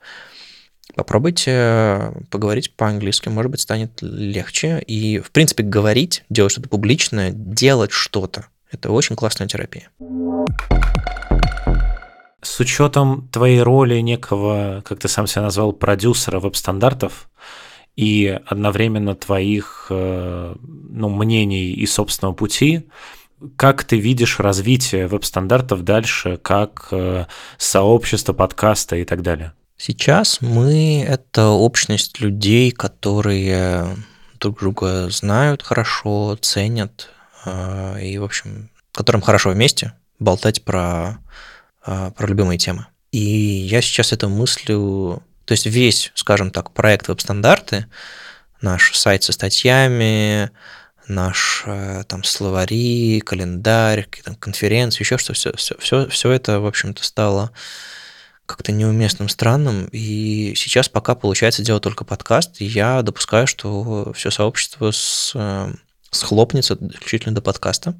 [0.95, 4.83] Попробуйте поговорить по-английски, может быть, станет легче.
[4.85, 8.47] И, в принципе, говорить, делать что-то публичное, делать что-то.
[8.71, 9.89] Это очень классная терапия.
[12.41, 17.29] С учетом твоей роли некого, как ты сам себя назвал, продюсера веб-стандартов,
[17.95, 22.87] и одновременно твоих э, ну, мнений и собственного пути,
[23.55, 27.25] как ты видишь развитие веб-стандартов дальше, как э,
[27.57, 29.53] сообщество подкаста и так далее?
[29.77, 33.95] Сейчас мы— это общность людей, которые
[34.39, 37.09] друг друга знают хорошо, ценят,
[37.45, 41.17] э, и, в общем, которым хорошо вместе болтать про,
[41.83, 42.85] про любимые темы.
[43.11, 47.87] И я сейчас это мыслю то есть весь, скажем так, проект веб-стандарты,
[48.61, 50.49] наш сайт со статьями,
[51.09, 56.65] наш э, там словари, календарь, там, конференции, еще что, все, все, все, все это, в
[56.65, 57.51] общем-то, стало
[58.45, 59.89] как-то неуместным, странным.
[59.91, 65.73] И сейчас пока получается делать только подкаст, и я допускаю, что все сообщество с, э,
[66.11, 67.99] схлопнется исключительно до подкаста.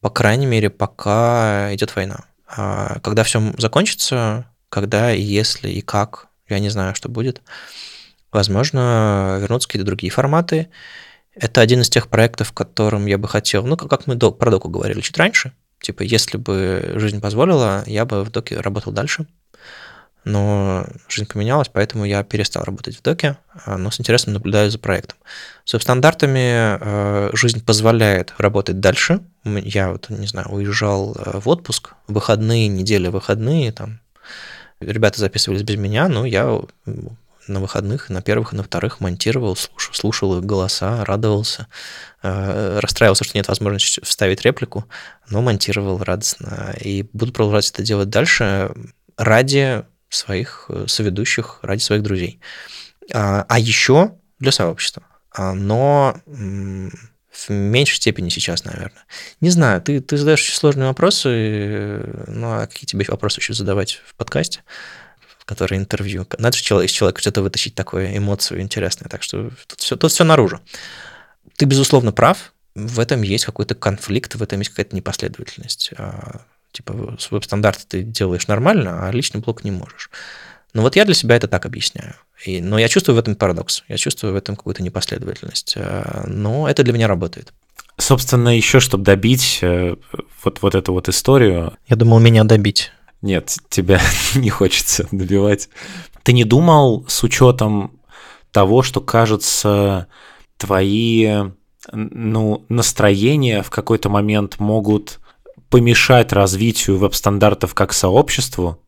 [0.00, 2.24] По крайней мере, пока идет война.
[2.46, 7.42] А когда все закончится, когда и если и как я не знаю, что будет.
[8.32, 10.68] Возможно, вернутся какие-то другие форматы.
[11.34, 15.00] Это один из тех проектов, которым я бы хотел, ну, как мы про доку говорили
[15.00, 19.26] чуть раньше, типа, если бы жизнь позволила, я бы в доке работал дальше.
[20.24, 24.78] Но жизнь поменялась, поэтому я перестал работать в доке, а, но с интересом наблюдаю за
[24.78, 25.16] проектом.
[25.64, 29.20] С веб-стандартами э, жизнь позволяет работать дальше.
[29.44, 34.00] Я вот, не знаю, уезжал э, в отпуск, выходные, недели выходные, там,
[34.80, 36.60] Ребята записывались без меня, но я
[37.48, 41.66] на выходных, на первых и на вторых монтировал, слушал, слушал их голоса, радовался,
[42.22, 44.84] э, расстраивался, что нет возможности вставить реплику,
[45.30, 46.74] но монтировал радостно.
[46.80, 48.72] И буду продолжать это делать дальше
[49.16, 52.40] ради своих э, соведущих, ради своих друзей.
[53.12, 55.02] А, а еще для сообщества.
[55.32, 56.20] А, но
[57.46, 59.04] в меньшей степени сейчас, наверное.
[59.40, 64.00] Не знаю, ты, ты задаешь очень сложные вопросы, ну а какие тебе вопросы еще задавать
[64.06, 64.62] в подкасте,
[65.38, 66.26] в который интервью?
[66.38, 70.24] Надо же из человека что-то вытащить такое, эмоцию интересную, так что тут все, тут все
[70.24, 70.60] наружу.
[71.56, 75.92] Ты, безусловно, прав, в этом есть какой-то конфликт, в этом есть какая-то непоследовательность.
[75.96, 80.10] А, типа, веб-стандарты ты делаешь нормально, а личный блок не можешь.
[80.74, 82.14] Но вот я для себя это так объясняю.
[82.44, 85.74] И, но я чувствую в этом парадокс, я чувствую в этом какую-то непоследовательность.
[85.76, 87.52] Э, но это для меня работает.
[87.96, 89.96] Собственно, еще чтобы добить э,
[90.44, 91.72] вот, вот эту вот историю...
[91.88, 92.92] Я думал, меня добить.
[93.22, 94.00] Нет, тебя
[94.34, 95.68] не хочется добивать.
[96.22, 97.98] Ты не думал с учетом
[98.52, 100.06] того, что, кажется,
[100.58, 101.44] твои
[101.92, 105.20] ну, настроения в какой-то момент могут
[105.70, 108.80] помешать развитию веб-стандартов как сообществу,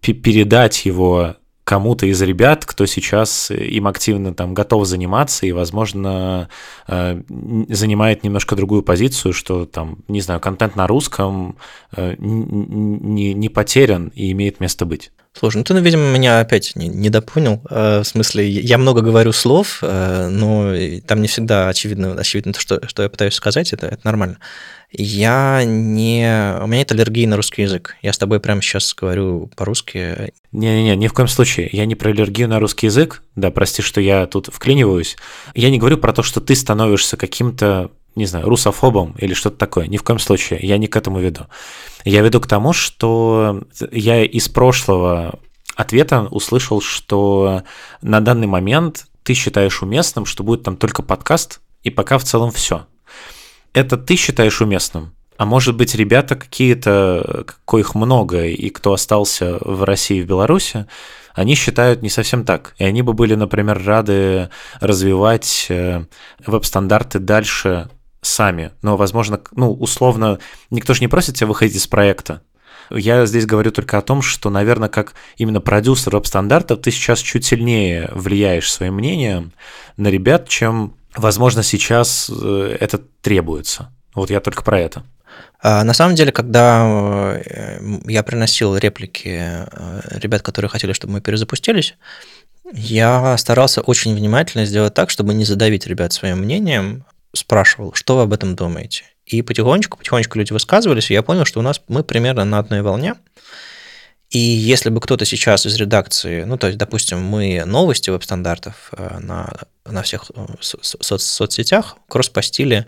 [0.00, 1.36] передать его
[1.66, 6.48] кому-то из ребят, кто сейчас им активно там готов заниматься и, возможно,
[6.86, 7.20] э,
[7.68, 11.56] занимает немножко другую позицию, что там, не знаю, контент на русском
[11.96, 15.10] э, не, не потерян и имеет место быть.
[15.38, 17.60] Слушай, ну ты, ну, видимо, меня опять не, недопонял.
[17.68, 20.72] Э, в смысле, я много говорю слов, но
[21.06, 24.38] там не всегда очевидно, очевидно то, что, что я пытаюсь сказать, это, это нормально.
[24.90, 26.56] Я не...
[26.62, 27.96] У меня нет аллергии на русский язык.
[28.02, 30.32] Я с тобой прямо сейчас говорю по-русски.
[30.52, 31.68] Не-не-не, ни в коем случае.
[31.72, 33.22] Я не про аллергию на русский язык.
[33.34, 35.16] Да, прости, что я тут вклиниваюсь.
[35.54, 39.86] Я не говорю про то, что ты становишься каким-то не знаю, русофобом или что-то такое.
[39.86, 40.58] Ни в коем случае.
[40.62, 41.42] Я не к этому веду.
[42.04, 43.62] Я веду к тому, что
[43.92, 45.38] я из прошлого
[45.76, 47.62] ответа услышал, что
[48.02, 52.50] на данный момент ты считаешь уместным, что будет там только подкаст, и пока в целом
[52.50, 52.86] все
[53.76, 55.12] это ты считаешь уместным?
[55.36, 60.86] А может быть, ребята какие-то, коих много, и кто остался в России и в Беларуси,
[61.34, 62.74] они считают не совсем так.
[62.78, 64.48] И они бы были, например, рады
[64.80, 66.06] развивать э,
[66.46, 67.90] веб-стандарты дальше
[68.26, 68.72] сами.
[68.82, 70.38] Но, возможно, ну, условно,
[70.70, 72.42] никто же не просит тебя выходить из проекта.
[72.90, 77.44] Я здесь говорю только о том, что, наверное, как именно продюсер веб-стандартов, ты сейчас чуть
[77.44, 79.52] сильнее влияешь своим мнением
[79.96, 83.90] на ребят, чем Возможно, сейчас э, это требуется.
[84.14, 85.02] Вот я только про это.
[85.62, 91.20] А, на самом деле, когда э, я приносил реплики э, ребят, которые хотели, чтобы мы
[91.22, 91.96] перезапустились,
[92.72, 98.22] я старался очень внимательно сделать так, чтобы не задавить ребят своим мнением, спрашивал, что вы
[98.22, 99.04] об этом думаете.
[99.24, 102.82] И потихонечку, потихонечку люди высказывались, и я понял, что у нас мы примерно на одной
[102.82, 103.14] волне.
[104.30, 109.18] И если бы кто-то сейчас из редакции, ну, то есть, допустим, мы новости веб-стандартов э,
[109.20, 109.52] на,
[109.84, 112.86] на всех э, со- соцсетях кросс-постили,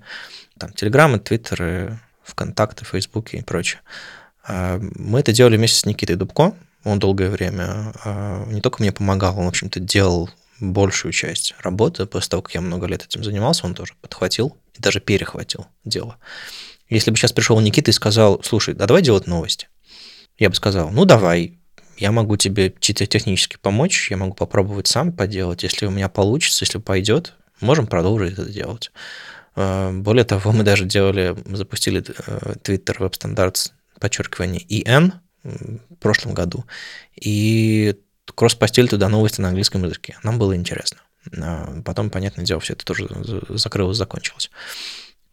[0.59, 3.81] там, Телеграмы, Твиттеры, ВКонтакте, Фейсбуке и прочее.
[4.45, 8.93] А, мы это делали вместе с Никитой Дубко, Он долгое время а, не только мне
[8.93, 10.31] помогал, он, в общем-то, делал
[10.61, 12.07] большую часть работы.
[12.07, 16.17] После того, как я много лет этим занимался, он тоже подхватил и даже перехватил дело.
[16.89, 19.69] Если бы сейчас пришел Никита и сказал, слушай, а давай делать новости.
[20.39, 21.59] Я бы сказал, ну давай,
[21.99, 25.65] я могу тебе чисто технически помочь, я могу попробовать сам поделать.
[25.65, 28.93] Если у меня получится, если пойдет, можем продолжить это делать.
[29.57, 36.35] А, более того, мы даже делали, запустили э, Twitter Web Standards, подчеркивание, EN в прошлом
[36.35, 36.65] году,
[37.17, 37.97] и
[38.35, 40.17] кросс-постили туда новости на английском языке.
[40.23, 40.99] Нам было интересно.
[41.37, 43.09] А потом, понятное дело, все это тоже
[43.49, 44.51] закрылось, закончилось.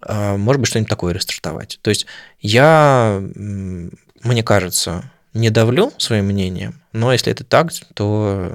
[0.01, 1.79] А, может быть, что-нибудь такое рестартовать.
[1.81, 2.05] То есть
[2.39, 8.51] я, мне кажется, не давлю своим мнением, но если это так, то,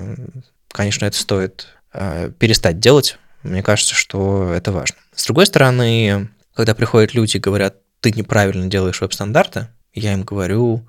[0.68, 3.18] конечно, это стоит а, перестать делать.
[3.42, 4.96] Мне кажется, что это важно.
[5.14, 10.86] С другой стороны, когда приходят люди и говорят, ты неправильно делаешь веб-стандарты, я им говорю,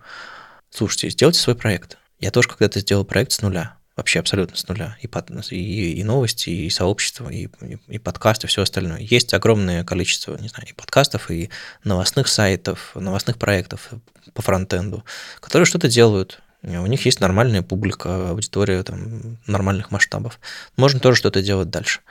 [0.70, 1.98] слушайте, сделайте свой проект.
[2.22, 4.96] Я тоже когда-то сделал проект с нуля, вообще абсолютно с нуля.
[5.02, 9.00] И, под, и, и новости, и сообщество, и, и, и подкасты, все остальное.
[9.00, 11.50] Есть огромное количество, не знаю, и подкастов, и
[11.84, 13.90] новостных сайтов, новостных проектов
[14.34, 15.04] по фронтенду,
[15.40, 16.42] которые что-то делают.
[16.62, 20.40] У них есть нормальная публика, аудитория там, нормальных масштабов.
[20.78, 22.02] Можно тоже что-то делать дальше.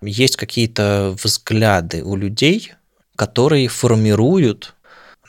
[0.00, 2.72] Есть какие-то взгляды у людей,
[3.14, 4.74] которые формируют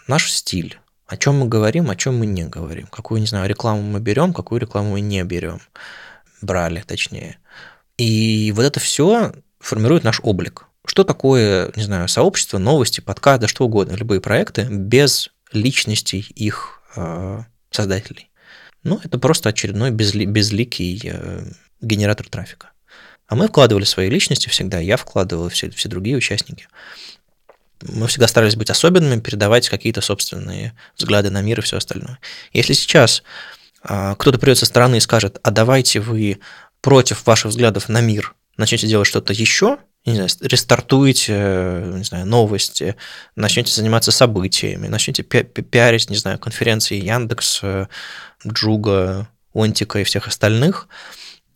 [0.08, 0.80] наш стиль
[1.14, 4.34] о чем мы говорим, о чем мы не говорим, какую, не знаю, рекламу мы берем,
[4.34, 5.60] какую рекламу мы не берем,
[6.42, 7.38] брали, точнее.
[8.00, 10.66] И вот это все формирует наш облик.
[10.88, 16.82] Что такое, не знаю, сообщество, новости, подкаст, да что угодно, любые проекты без личностей их
[16.96, 18.32] э, создателей?
[18.82, 21.46] Ну, это просто очередной безли, безликий э,
[21.80, 22.72] генератор трафика.
[23.28, 26.68] А мы вкладывали свои личности всегда, я вкладывал, все, все другие участники
[27.82, 32.20] мы всегда старались быть особенными, передавать какие-то собственные взгляды на мир и все остальное.
[32.54, 33.24] Если сейчас
[33.82, 36.40] а, кто-то придет со стороны и скажет, а давайте вы
[36.82, 42.96] против ваших взглядов на мир начнете делать что-то еще, не знаю, рестартуете, не знаю, новости,
[43.36, 47.62] начнете заниматься событиями, начнете пи пиарить, не знаю, конференции Яндекс,
[48.46, 50.88] Джуга, Онтика и всех остальных,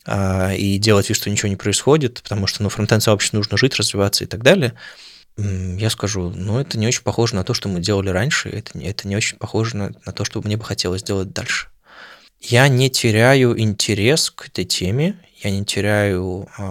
[0.05, 3.75] а, и делать вид, что ничего не происходит, потому что ну, фронтенд сообществу нужно жить,
[3.75, 4.73] развиваться и так далее–
[5.37, 9.07] я скажу, ну, это не очень похоже на то, что мы делали раньше, это, это
[9.07, 11.69] не очень похоже на, на то, что мне бы хотелось делать дальше.
[12.39, 16.63] Я не теряю интерес к этой теме, я не теряю э,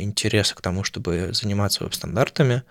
[0.00, 2.62] интереса к тому, чтобы заниматься веб-стандартами,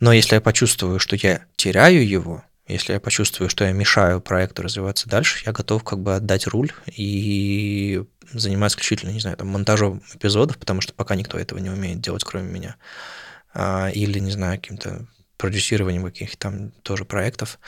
[0.00, 4.62] но если я почувствую, что я теряю его, если я почувствую, что я мешаю проекту
[4.62, 10.02] развиваться дальше, я готов как бы отдать руль и заниматься исключительно, не знаю, там, монтажом
[10.14, 12.76] эпизодов, потому что пока никто этого не умеет делать, кроме меня.
[13.54, 17.58] А, или, не знаю, каким-то продюсированием каких-то там тоже проектов,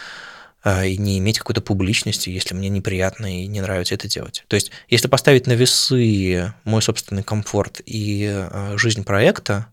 [0.63, 4.45] а, и не иметь какой-то публичности, если мне неприятно и не нравится это делать.
[4.49, 9.69] То есть, если поставить на весы мой собственный комфорт и а, жизнь проекта,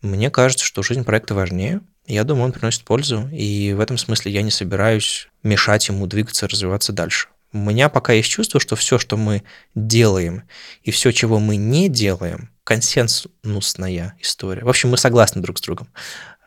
[0.00, 1.80] мне кажется, что жизнь проекта важнее.
[2.06, 6.46] Я думаю, он приносит пользу, и в этом смысле я не собираюсь мешать ему двигаться,
[6.46, 7.28] развиваться дальше.
[7.56, 9.42] У меня пока есть чувство, что все, что мы
[9.74, 10.42] делаем,
[10.82, 14.62] и все, чего мы не делаем, консенсусная история.
[14.62, 15.88] В общем, мы согласны друг с другом.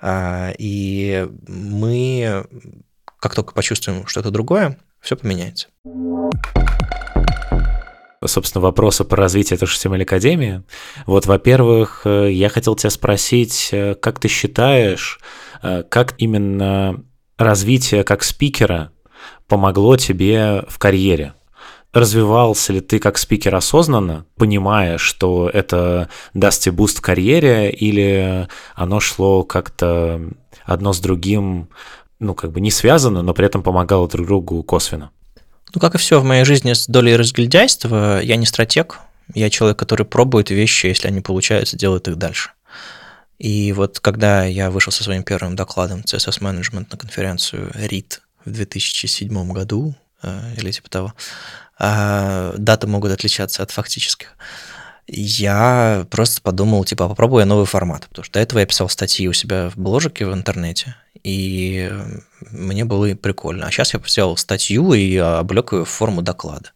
[0.01, 2.45] А, и мы,
[3.19, 5.69] как только почувствуем что-то другое, все поменяется.
[8.23, 10.63] Собственно, вопросы по развитию этой HTML Академии.
[11.07, 15.19] Вот, во-первых, э, я хотел тебя спросить, э, как ты считаешь,
[15.63, 17.03] э, как именно
[17.37, 18.91] развитие как спикера
[19.47, 21.33] помогло тебе в карьере?
[21.91, 28.47] Развивался ли ты как спикер осознанно, понимая, что это даст тебе boost в карьере, или
[28.75, 30.21] оно шло как-то
[30.65, 31.69] одно с другим,
[32.19, 35.09] ну, как бы не связано, но при этом помогало друг другу косвенно?
[35.73, 38.99] Ну, как и все в моей жизни с долей разгильдяйства, я не стратег,
[39.33, 42.51] я человек, который пробует вещи, если они получаются, делает их дальше.
[43.39, 48.51] И вот когда я вышел со своим первым докладом CSS Management на конференцию RIT в
[48.51, 51.13] 2007 году, э, или типа того,
[51.77, 54.35] а даты могут отличаться от фактических.
[55.07, 58.89] Я просто подумал, типа, а попробую я новый формат, потому что до этого я писал
[58.89, 61.91] статьи у себя в бложике в интернете, и
[62.51, 63.65] мне было прикольно.
[63.65, 66.71] А сейчас я сделал статью и облег ее в форму доклада.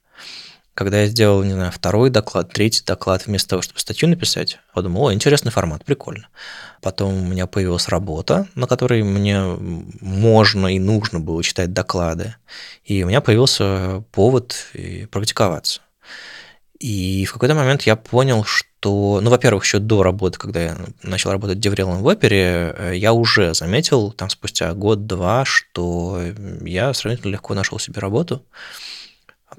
[0.74, 5.06] Когда я сделал, не знаю, второй доклад, третий доклад, вместо того, чтобы статью написать, подумал,
[5.06, 6.28] о, интересный формат, прикольно.
[6.84, 9.42] Потом у меня появилась работа, на которой мне
[10.02, 12.36] можно и нужно было читать доклады.
[12.84, 14.56] И у меня появился повод
[15.10, 15.82] практиковаться.
[16.80, 21.32] И в какой-то момент я понял, что, ну, во-первых, еще до работы, когда я начал
[21.32, 26.22] работать деврелом в опере, э, я уже заметил там спустя год-два, что
[26.66, 28.44] я сравнительно легко нашел себе работу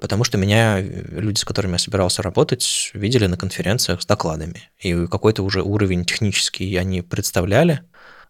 [0.01, 4.71] потому что меня люди, с которыми я собирался работать, видели на конференциях с докладами.
[4.79, 7.83] И какой-то уже уровень технический они представляли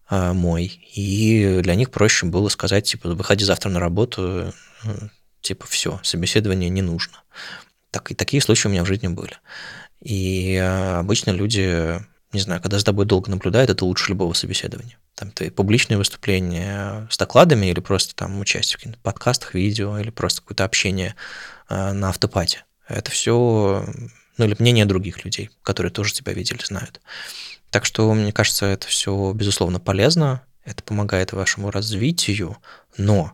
[0.09, 4.53] э, мой, и для них проще было сказать, типа, выходи завтра на работу,
[4.83, 4.91] э,
[5.41, 7.17] типа, все, собеседование не нужно.
[7.91, 9.37] Так, и такие случаи у меня в жизни были.
[10.01, 11.99] И обычно люди
[12.35, 14.97] не знаю, когда за тобой долго наблюдают, это лучше любого собеседования.
[15.15, 20.09] Там ты публичные выступления с докладами или просто там участие в каких-то подкастах, видео или
[20.09, 22.65] просто какое-то общение э, на автопате.
[22.87, 23.85] Это все,
[24.37, 27.01] ну или мнение других людей, которые тоже тебя видели, знают.
[27.71, 32.57] Так что, мне кажется, это все, безусловно, полезно, это помогает вашему развитию,
[32.97, 33.33] но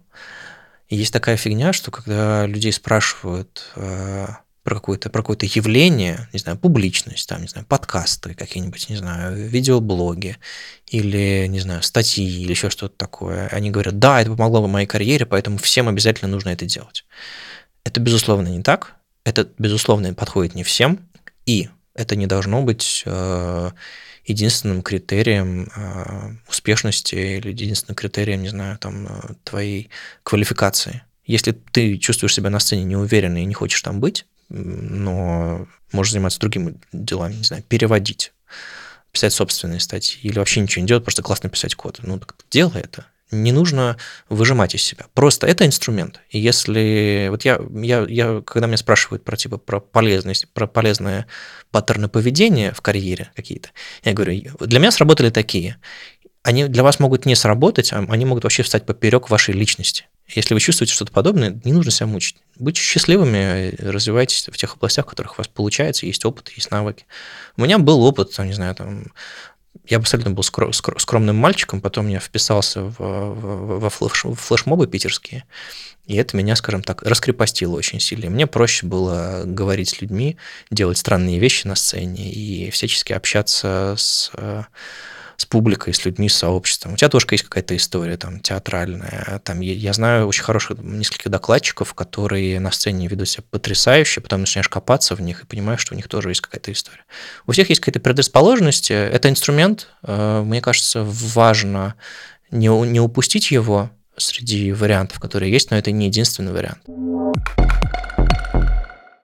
[0.89, 4.27] есть такая фигня, что когда людей спрашивают, э,
[4.63, 9.47] про какое-то про какое-то явление, не знаю, публичность, там, не знаю, подкасты какие-нибудь, не знаю,
[9.47, 10.37] видеоблоги
[10.87, 13.47] или, не знаю, статьи или еще что-то такое.
[13.47, 17.05] Они говорят, да, это помогло бы моей карьере, поэтому всем обязательно нужно это делать.
[17.83, 18.95] Это, безусловно, не так.
[19.23, 20.99] Это, безусловно, подходит не всем.
[21.45, 23.71] И это не должно быть э,
[24.25, 29.89] единственным критерием э, успешности или единственным критерием, не знаю, там, э, твоей
[30.23, 31.03] квалификации.
[31.25, 36.39] Если ты чувствуешь себя на сцене неуверенно и не хочешь там быть, но можешь заниматься
[36.39, 38.33] другими делами, не знаю, переводить,
[39.11, 41.99] писать собственные статьи или вообще ничего не делать, просто классно писать код.
[42.03, 43.05] Ну, так делай это.
[43.31, 45.05] Не нужно выжимать из себя.
[45.13, 46.19] Просто это инструмент.
[46.29, 47.27] И если...
[47.29, 51.25] Вот я, я, я когда меня спрашивают про, типа, про полезность, про полезные
[51.71, 53.69] паттерны поведения в карьере какие-то,
[54.03, 55.77] я говорю, для меня сработали такие.
[56.43, 60.07] Они для вас могут не сработать, а они могут вообще встать поперек вашей личности.
[60.27, 62.37] Если вы чувствуете что-то подобное, не нужно себя мучить.
[62.57, 67.05] Будьте счастливыми, развивайтесь в тех областях, в которых у вас получается, есть опыт, есть навыки.
[67.57, 69.11] У меня был опыт, там, не знаю, там,
[69.87, 75.45] я абсолютно был скромным мальчиком, потом я вписался в, в, во флеш, флешмобы питерские,
[76.05, 78.29] и это меня, скажем так, раскрепостило очень сильно.
[78.29, 80.37] Мне проще было говорить с людьми,
[80.69, 84.31] делать странные вещи на сцене и всячески общаться с
[85.41, 86.93] с публикой, с людьми, с сообществом.
[86.93, 89.41] У тебя тоже есть какая-то история там театральная.
[89.43, 94.69] Там, я знаю очень хороших нескольких докладчиков, которые на сцене ведут себя потрясающе, потом начинаешь
[94.69, 97.03] копаться в них и понимаешь, что у них тоже есть какая-то история.
[97.47, 98.91] У всех есть какая-то предрасположенность.
[98.91, 99.87] Это инструмент.
[100.03, 101.95] Э, мне кажется, важно
[102.51, 106.81] не, не упустить его среди вариантов, которые есть, но это не единственный вариант.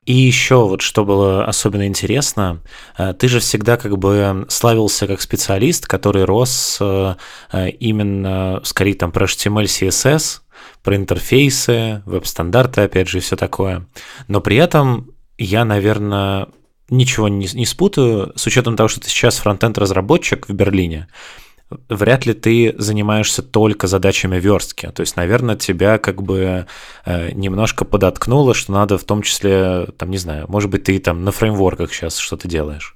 [0.08, 2.62] И еще вот что было особенно интересно,
[2.98, 7.16] э, ты же всегда как бы славился как специалист, который рос э,
[7.52, 10.40] э, именно скорее там про HTML, CSS,
[10.82, 13.86] про интерфейсы, веб-стандарты, опять же, и все такое.
[14.30, 16.48] Но при этом я, наверное,
[16.90, 21.10] ничего не, не спутаю, с учетом того, что ты сейчас фронтенд-разработчик в Берлине,
[21.90, 24.90] вряд ли ты занимаешься только задачами верстки.
[24.94, 26.66] То есть, наверное, тебя как бы
[27.06, 31.24] э, немножко подоткнуло, что надо в том числе, там, не знаю, может быть, ты там
[31.24, 32.96] на фреймворках сейчас что-то делаешь.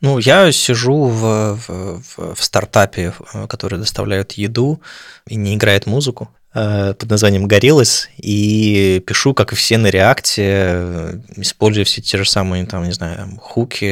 [0.00, 3.14] Ну, я сижу в, в, в стартапе,
[3.48, 4.82] который доставляет еду
[5.28, 6.28] и не играет музыку.
[6.54, 12.18] Э, под названием Гориллас и пишу, как и все на реакте, э, используя все те
[12.18, 13.86] же самые, там, не знаю, хуки,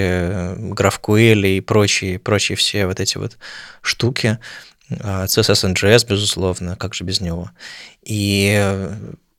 [0.75, 3.39] GraphQL и прочие, прочие все вот эти вот
[3.81, 4.39] штуки.
[4.91, 7.51] Э, CSS NGS, безусловно, как же без него.
[8.03, 8.91] И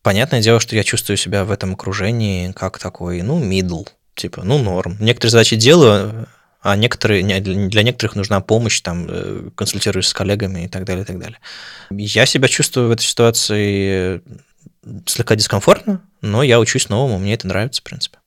[0.02, 4.58] понятное дело, что я чувствую себя в этом окружении как такой, ну, middle, типа, ну,
[4.58, 4.98] норм.
[5.00, 6.28] Некоторые задачи делаю,
[6.62, 11.08] а некоторые, для некоторых нужна помощь, там, э, консультируюсь с коллегами и так далее, и
[11.08, 11.40] так далее.
[11.90, 14.22] Я себя чувствую в этой ситуации
[15.06, 18.20] слегка дискомфортно, но я учусь новому, мне это нравится, в принципе.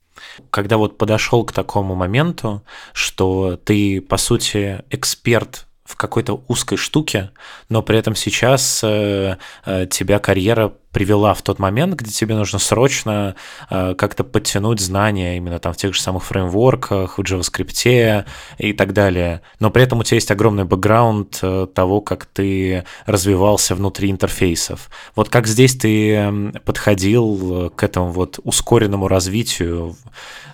[0.51, 7.31] Когда вот подошел к такому моменту, что ты, по сути, эксперт в какой-то узкой штуке,
[7.69, 12.59] но при этом сейчас э, э, тебя карьера привела в тот момент, где тебе нужно
[12.59, 13.35] срочно
[13.69, 18.25] э, как-то подтянуть знания именно там в тех же самых фреймворках, в JavaScript
[18.59, 19.43] и так далее.
[19.59, 24.89] Но при этом у тебя есть огромный бэкграунд э, того, как ты развивался внутри интерфейсов.
[25.17, 29.97] Вот как здесь ты подходил к этому вот ускоренному развитию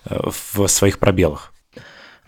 [0.07, 0.19] э,
[0.55, 1.53] в своих пробелах?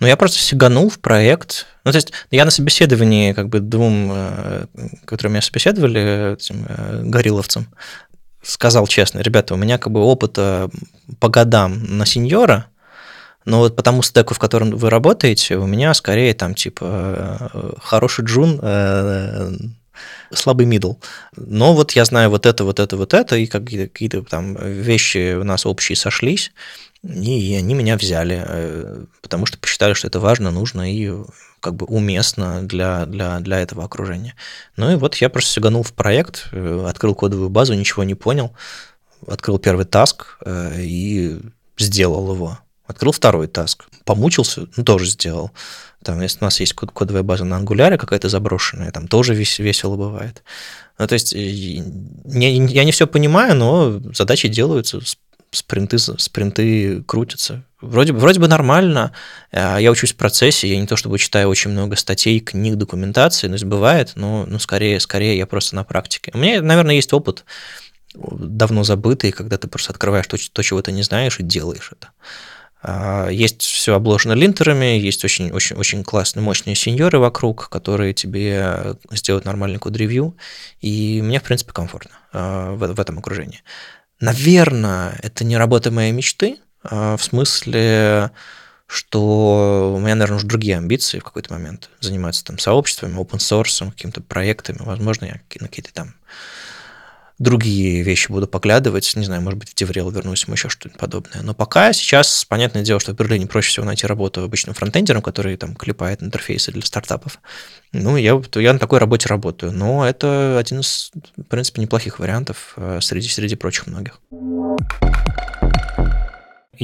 [0.02, 1.64] Ну, я просто сиганул в проект.
[1.84, 4.66] Ну, то есть я на собеседовании как бы двум, э,
[5.04, 7.68] которые меня собеседовали, этим э, горилловцам,
[8.42, 10.68] сказал честно, ребята, у меня как бы опыта
[11.20, 12.66] по годам на сеньора,
[13.44, 17.72] но вот по тому стеку, в котором вы работаете, у меня скорее там типа э,
[17.80, 18.58] хороший джун,
[20.32, 20.94] слабый middle.
[21.36, 25.44] Но вот я знаю вот это, вот это, вот это, и какие-то там вещи у
[25.44, 26.52] нас общие сошлись,
[27.02, 31.12] и они меня взяли, э, потому что посчитали, что это важно, нужно и
[31.60, 34.34] как бы уместно для, для, для этого окружения.
[34.76, 38.52] Ну и вот я просто сиганул в проект, э, открыл кодовую базу, ничего не понял,
[39.26, 40.38] открыл первый task
[40.76, 41.40] и
[41.78, 42.58] сделал его.
[42.86, 45.52] Открыл второй таск, помучился, ну, тоже сделал.
[46.02, 49.58] Там, если у нас есть код, кодовая база на ангуляре какая-то заброшенная, там тоже вес,
[49.58, 50.42] весело бывает.
[50.98, 55.00] Ну, то есть не, я не все понимаю, но задачи делаются,
[55.50, 57.64] спринты, спринты крутятся.
[57.80, 59.12] Вроде, вроде бы нормально.
[59.52, 63.48] А я учусь в процессе, я не то чтобы читаю очень много статей, книг, документации,
[63.48, 66.30] но бывает, но ну, скорее, скорее я просто на практике.
[66.34, 67.44] У меня, наверное, есть опыт
[68.14, 72.10] давно забытый, когда ты просто открываешь то, то чего ты не знаешь, и делаешь это.
[72.82, 78.96] А, есть все обложено линтерами, есть очень, очень, очень классные, мощные сеньоры вокруг, которые тебе
[79.12, 80.36] сделают нормальный код-ревью,
[80.80, 83.62] и мне, в принципе, комфортно а, в, в этом окружении.
[84.20, 88.32] Наверное, это не работа моей мечты, а, в смысле,
[88.86, 93.90] что у меня, наверное, уже другие амбиции в какой-то момент заниматься там сообществами, open source,
[93.90, 94.78] какими-то проектами.
[94.80, 96.14] Возможно, я на какие-то там
[97.42, 101.42] другие вещи буду поглядывать, не знаю, может быть, в Деврел вернусь, ему еще что-нибудь подобное.
[101.42, 105.56] Но пока сейчас, понятное дело, что в Берлине проще всего найти работу обычным фронтендером, который
[105.56, 107.40] там клепает интерфейсы для стартапов.
[107.92, 112.74] Ну, я, я на такой работе работаю, но это один из, в принципе, неплохих вариантов
[112.76, 114.20] э, среди, среди прочих многих.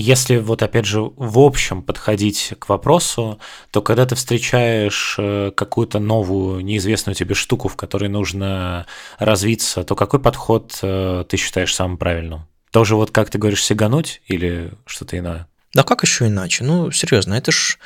[0.01, 3.41] Если вот опять же в общем подходить к вопросу,
[3.73, 8.87] то когда ты встречаешь э, какую-то новую, неизвестную тебе штуку, в которой нужно
[9.19, 12.47] развиться, то какой подход э, ты считаешь самым правильным?
[12.71, 15.49] Тоже вот как ты говоришь, сигануть или что-то иное?
[15.75, 16.63] Да как еще иначе?
[16.63, 17.79] Ну, серьезно, это ж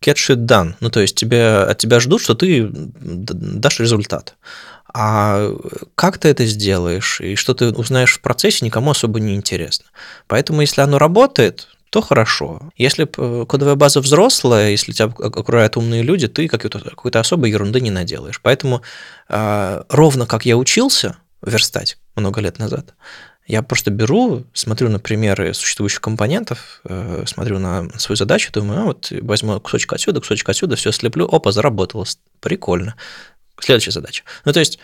[0.00, 0.74] get shit done.
[0.80, 4.34] Ну, то есть тебя, от тебя ждут, что ты дашь результат.
[4.94, 5.50] А
[5.94, 9.86] как ты это сделаешь и что ты узнаешь в процессе, никому особо не интересно.
[10.26, 12.60] Поэтому, если оно работает, то хорошо.
[12.76, 17.90] Если кодовая база взрослая, если тебя окружают умные люди, ты какой-то, какой-то особой ерунды не
[17.90, 18.40] наделаешь.
[18.42, 18.82] Поэтому
[19.28, 22.94] э, ровно как я учился верстать много лет назад,
[23.48, 28.84] я просто беру, смотрю на примеры существующих компонентов, э, смотрю на свою задачу, думаю, а
[28.84, 32.94] вот возьму кусочек отсюда, кусочек отсюда, все слеплю, опа, заработалось, прикольно.
[33.58, 34.22] Следующая задача.
[34.44, 34.78] Ну, то есть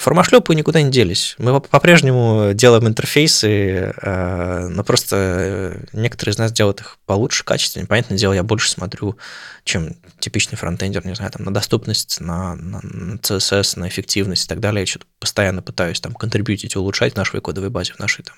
[0.00, 1.34] формашлепы никуда не делись.
[1.38, 7.86] Мы по-прежнему делаем интерфейсы, э, но просто э, некоторые из нас делают их получше, качественнее.
[7.86, 9.18] Понятное дело, я больше смотрю,
[9.64, 14.48] чем типичный фронтендер, не знаю, там, на доступность, на, на, на CSS, на эффективность и
[14.48, 14.80] так далее.
[14.82, 18.36] Я что-то постоянно пытаюсь там контрибьютить, улучшать в нашей кодовой базе, в нашей там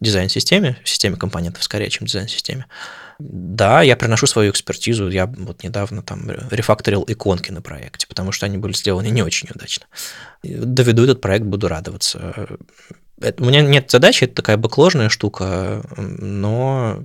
[0.00, 2.64] дизайн-системе, в системе компонентов скорее, чем дизайн-системе.
[3.26, 5.08] Да, я приношу свою экспертизу.
[5.08, 9.48] Я вот недавно там рефакторил иконки на проекте, потому что они были сделаны не очень
[9.54, 9.86] удачно.
[10.42, 12.48] Доведу этот проект, буду радоваться.
[13.38, 17.02] У меня нет задачи, это такая бэкложная штука, но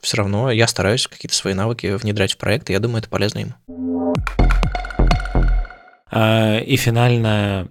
[0.00, 3.40] все равно я стараюсь какие-то свои навыки внедрять в проект, и я думаю, это полезно
[3.40, 4.14] ему.
[6.10, 7.68] А, и финально,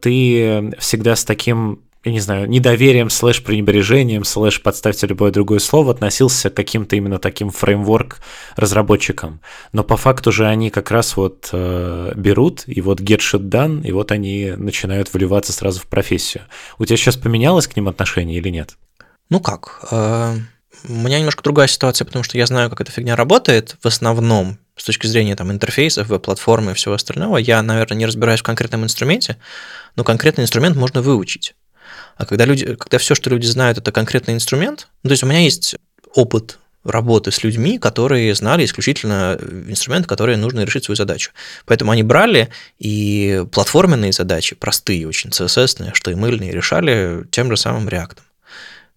[0.00, 5.92] ты всегда с таким я не знаю, недоверием, слэш пренебрежением, слэш подставьте любое другое слово,
[5.92, 8.20] относился к каким-то именно таким фреймворк
[8.56, 9.40] разработчикам.
[9.72, 13.86] Но по факту же они как раз вот э, берут и вот get shit done,
[13.86, 16.44] и вот они начинают вливаться сразу в профессию.
[16.78, 18.76] У тебя сейчас поменялось к ним отношение или нет?
[19.30, 19.86] Ну как?
[19.90, 20.36] Э,
[20.88, 24.58] у меня немножко другая ситуация, потому что я знаю, как эта фигня работает в основном
[24.76, 27.36] с точки зрения там, интерфейсов, веб-платформы и всего остального.
[27.38, 29.36] Я, наверное, не разбираюсь в конкретном инструменте,
[29.96, 31.54] но конкретный инструмент можно выучить.
[32.18, 35.26] А когда, люди, когда все, что люди знают, это конкретный инструмент, ну, то есть у
[35.26, 35.76] меня есть
[36.14, 39.38] опыт работы с людьми, которые знали исключительно
[39.68, 41.30] инструменты, которые нужно решить свою задачу.
[41.64, 48.18] Поэтому они брали и платформенные задачи, простые очень, CSS, HTML, решали тем же самым React.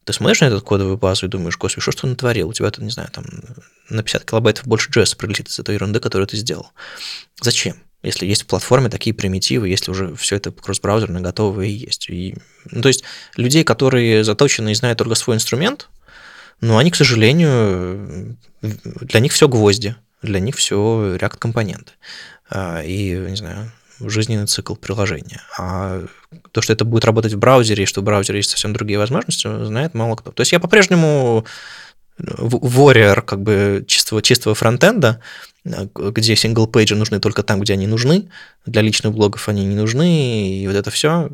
[0.03, 2.49] Ты смотришь на этот кодовую базу и думаешь, господи, что ты натворил?
[2.49, 3.25] У тебя тут, не знаю, там
[3.89, 6.71] на 50 килобайтов больше JS прилетит из этой ерунды, которую ты сделал.
[7.39, 7.75] Зачем?
[8.03, 12.09] Если есть в платформе такие примитивы, если уже все это кросс-браузерно готово и есть.
[12.09, 12.35] И,
[12.69, 13.03] ну, то есть
[13.35, 15.89] людей, которые заточены и знают только свой инструмент,
[16.61, 21.93] ну, они, к сожалению, для них все гвозди, для них все React-компоненты.
[22.49, 25.41] А, и, не знаю, жизненный цикл приложения.
[25.57, 26.03] А
[26.51, 29.47] то, что это будет работать в браузере, и что в браузере есть совсем другие возможности,
[29.65, 30.31] знает мало кто.
[30.31, 31.45] То есть я по-прежнему
[32.19, 35.21] warrior как бы чистого, чистого фронтенда,
[35.63, 38.29] где single page и нужны только там, где они нужны,
[38.65, 41.29] для личных блогов они не нужны, и вот это все,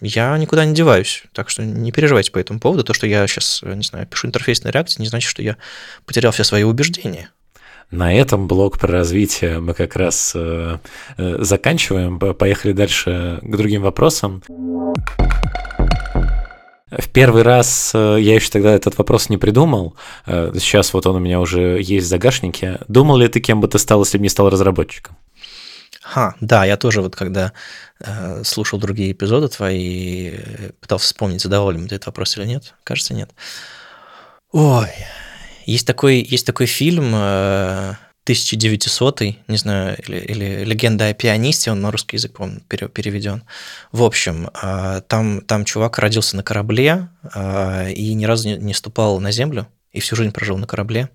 [0.00, 1.22] я никуда не деваюсь.
[1.32, 2.84] Так что не переживайте по этому поводу.
[2.84, 5.56] То, что я сейчас, не знаю, пишу интерфейс на реакции, не значит, что я
[6.04, 7.30] потерял все свои убеждения.
[7.92, 10.78] На этом блок про развитие мы как раз э,
[11.18, 12.18] э, заканчиваем.
[12.18, 14.42] Поехали дальше к другим вопросам.
[16.98, 19.96] В первый раз э, я еще тогда этот вопрос не придумал.
[20.26, 22.80] Э, сейчас вот он у меня уже есть в загашнике.
[22.86, 25.16] Думал ли ты, кем бы ты стал, если бы не стал разработчиком?
[26.02, 27.52] Ха, да, я тоже вот когда
[28.00, 32.74] э, слушал другие эпизоды твои, э, пытался вспомнить, задавали мы этот вопрос или нет.
[32.84, 33.30] Кажется, нет.
[34.50, 34.88] Ой,
[35.64, 37.94] есть такой, есть такой фильм э,
[38.24, 43.42] 1900, не знаю, или, или «Легенда о пианисте», он на русский язык, по переведен.
[43.90, 49.18] В общем, э, там, там чувак родился на корабле э, и ни разу не, ступал
[49.18, 51.08] на землю, и всю жизнь прожил на корабле.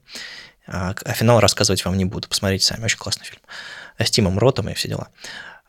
[0.67, 3.41] А, а финал рассказывать вам не буду, посмотрите сами, очень классный фильм.
[3.97, 5.07] С Тимом Ротом и все дела.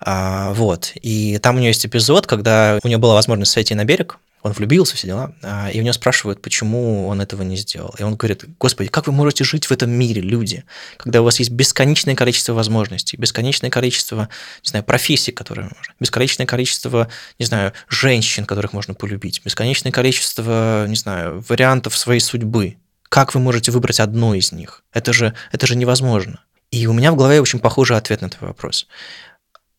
[0.00, 3.84] А, вот, и там у него есть эпизод, когда у него была возможность сойти на
[3.84, 7.94] берег, он влюбился, все дела, а, и у него спрашивают, почему он этого не сделал.
[7.98, 10.64] И он говорит, господи, как вы можете жить в этом мире, люди,
[10.96, 14.28] когда у вас есть бесконечное количество возможностей, бесконечное количество,
[14.64, 17.08] не знаю, профессий, которые можно, бесконечное количество,
[17.38, 22.76] не знаю, женщин, которых можно полюбить, бесконечное количество, не знаю, вариантов своей судьбы.
[23.08, 24.84] Как вы можете выбрать одно из них?
[24.92, 26.40] Это же, это же невозможно.
[26.70, 28.86] И у меня в голове очень похожий ответ на твой вопрос.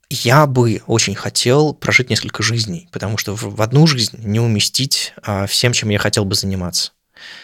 [0.10, 5.46] Я бы очень хотел прожить несколько жизней, потому что в одну жизнь не уместить а,
[5.46, 6.94] всем, чем я хотел бы заниматься.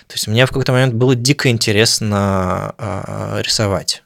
[0.07, 4.03] То есть мне в какой-то момент было дико интересно а, рисовать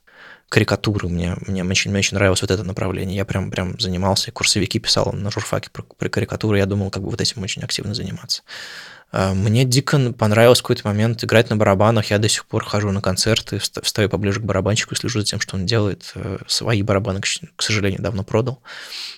[0.50, 1.08] карикатуры.
[1.08, 3.16] Мне, мне, очень, мне очень нравилось вот это направление.
[3.16, 6.58] Я прям, прям занимался, курсовики писал на журфаке про, про карикатуры.
[6.58, 8.42] Я думал, как бы вот этим очень активно заниматься.
[9.12, 12.12] А, мне дико понравилось в какой-то момент играть на барабанах.
[12.12, 15.56] Я до сих пор хожу на концерты, встаю поближе к барабанщику слежу за тем, что
[15.56, 16.12] он делает.
[16.16, 18.62] Э, свои барабаны, к сожалению, давно продал.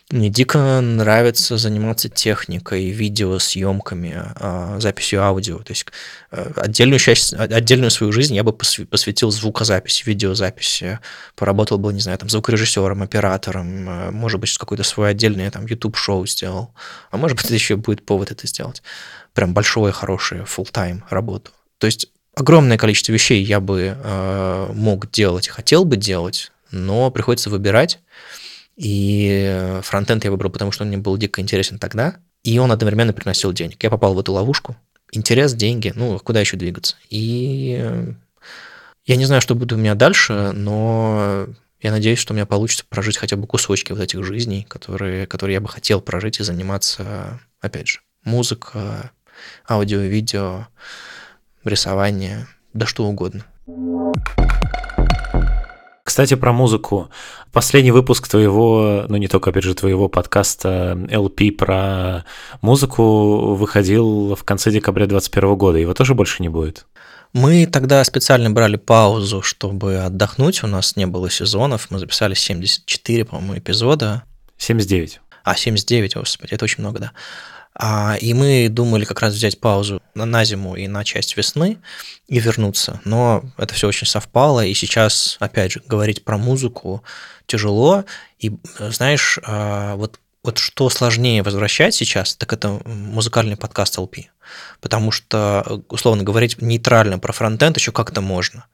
[0.09, 5.59] Мне дико нравится заниматься техникой, видеосъемками, а, записью аудио.
[5.59, 5.85] То есть
[6.31, 10.99] э, отдельную часть, отдельную свою жизнь я бы посвятил звукозаписи, видеозаписи.
[11.35, 16.25] Поработал бы, не знаю, там, звукорежиссером, оператором, э, может быть, какое-то свое отдельное там YouTube-шоу
[16.27, 16.73] сделал.
[17.09, 18.81] А может быть, еще будет повод это сделать
[19.33, 21.51] прям большое, хорошее, full-time работу.
[21.77, 27.49] То есть огромное количество вещей я бы э, мог делать, хотел бы делать, но приходится
[27.49, 27.99] выбирать.
[28.75, 33.13] И фронтенд я выбрал, потому что он мне был дико интересен тогда, и он одновременно
[33.13, 33.83] приносил денег.
[33.83, 34.75] Я попал в эту ловушку.
[35.11, 36.95] Интерес, деньги, ну, куда еще двигаться?
[37.09, 38.13] И
[39.05, 41.47] я не знаю, что будет у меня дальше, но
[41.81, 45.55] я надеюсь, что у меня получится прожить хотя бы кусочки вот этих жизней, которые, которые
[45.55, 49.11] я бы хотел прожить и заниматься, опять же, музыка,
[49.69, 50.67] аудио, видео,
[51.63, 53.45] рисование, да что угодно.
[56.03, 57.09] Кстати, про музыку.
[57.53, 62.25] Последний выпуск твоего, ну не только, опять же, твоего подкаста LP про
[62.61, 65.77] музыку выходил в конце декабря 2021 года.
[65.77, 66.85] Его тоже больше не будет?
[67.33, 70.63] Мы тогда специально брали паузу, чтобы отдохнуть.
[70.63, 71.87] У нас не было сезонов.
[71.89, 74.23] Мы записали 74, по-моему, эпизода.
[74.57, 75.21] 79.
[75.43, 77.11] А, 79, господи, это очень много, да.
[77.83, 81.79] А, и мы думали как раз взять паузу на зиму и на часть весны
[82.27, 83.01] и вернуться.
[83.05, 87.03] Но это все очень совпало, и сейчас, опять же, говорить про музыку
[87.47, 88.05] тяжело.
[88.37, 94.25] И знаешь, а, вот вот что сложнее возвращать сейчас, так это музыкальный подкаст LP.
[94.79, 98.65] Потому что, условно, говорить нейтрально про фронтенд еще как-то можно.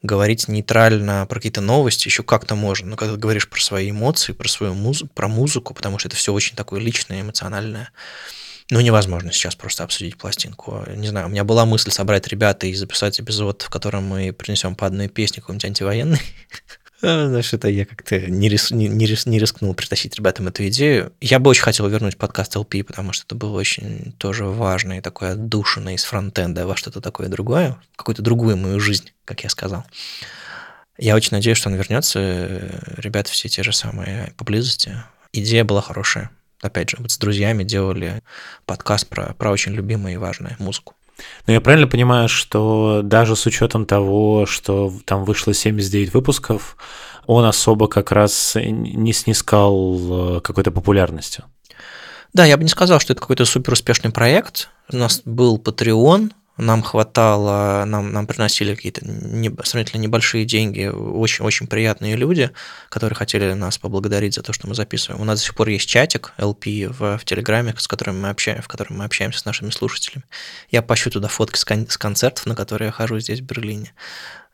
[0.00, 2.90] Говорить нейтрально про какие-то новости еще как-то можно.
[2.90, 6.16] Но когда ты говоришь про свои эмоции, про свою музыку, про музыку, потому что это
[6.16, 7.90] все очень такое личное, эмоциональное,
[8.70, 10.84] ну, невозможно сейчас просто обсудить пластинку.
[10.94, 14.74] Не знаю, у меня была мысль собрать ребята и записать эпизод, в котором мы принесем
[14.74, 16.20] по одной песне какой-нибудь антивоенный.
[17.00, 20.66] А, знаешь, это я как-то не, рис, не, не, рис, не рискнул притащить ребятам эту
[20.66, 21.12] идею.
[21.20, 25.34] Я бы очень хотел вернуть подкаст LP, потому что это было очень тоже важное, такое
[25.34, 29.84] отдушина из фронтенда во что-то такое другое, какую-то другую мою жизнь, как я сказал.
[30.98, 32.18] Я очень надеюсь, что он вернется.
[32.96, 34.96] Ребята все те же самые поблизости.
[35.32, 36.32] Идея была хорошая
[36.62, 38.22] опять же, вот с друзьями делали
[38.66, 40.94] подкаст про, про очень любимую и важную музыку.
[41.46, 46.76] Но я правильно понимаю, что даже с учетом того, что там вышло 79 выпусков,
[47.26, 51.44] он особо как раз не снискал э, какой-то популярностью?
[52.32, 54.68] Да, я бы не сказал, что это какой-то супер успешный проект.
[54.92, 61.68] У нас был Patreon, нам хватало, нам, нам приносили какие-то не, сравнительно небольшие деньги, очень-очень
[61.68, 62.50] приятные люди,
[62.88, 65.22] которые хотели нас поблагодарить за то, что мы записываем.
[65.22, 68.62] У нас до сих пор есть чатик LP в, в Телеграме, с которым мы общаемся,
[68.62, 70.24] в котором мы общаемся с нашими слушателями.
[70.70, 73.92] Я пощу туда фотки с, кон, с концертов, на которые я хожу здесь, в Берлине.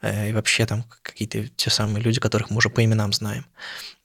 [0.02, 3.46] Э, и вообще там какие-то те самые люди, которых мы уже по именам знаем,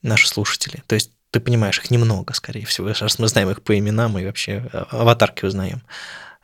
[0.02, 0.82] наши слушатели.
[0.86, 4.24] То есть ты понимаешь, их немного, скорее всего, раз мы знаем их по именам и
[4.24, 5.82] вообще а, аватарки узнаем.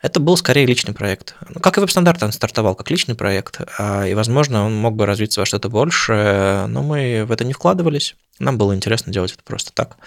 [0.01, 1.35] Это был скорее личный проект.
[1.49, 5.07] Ну, как и веб-стандарт, он стартовал как личный проект, а, и, возможно, он мог бы
[5.07, 8.15] развиться во что-то большее, но мы в это не вкладывались.
[8.37, 9.97] Нам было интересно делать это просто так.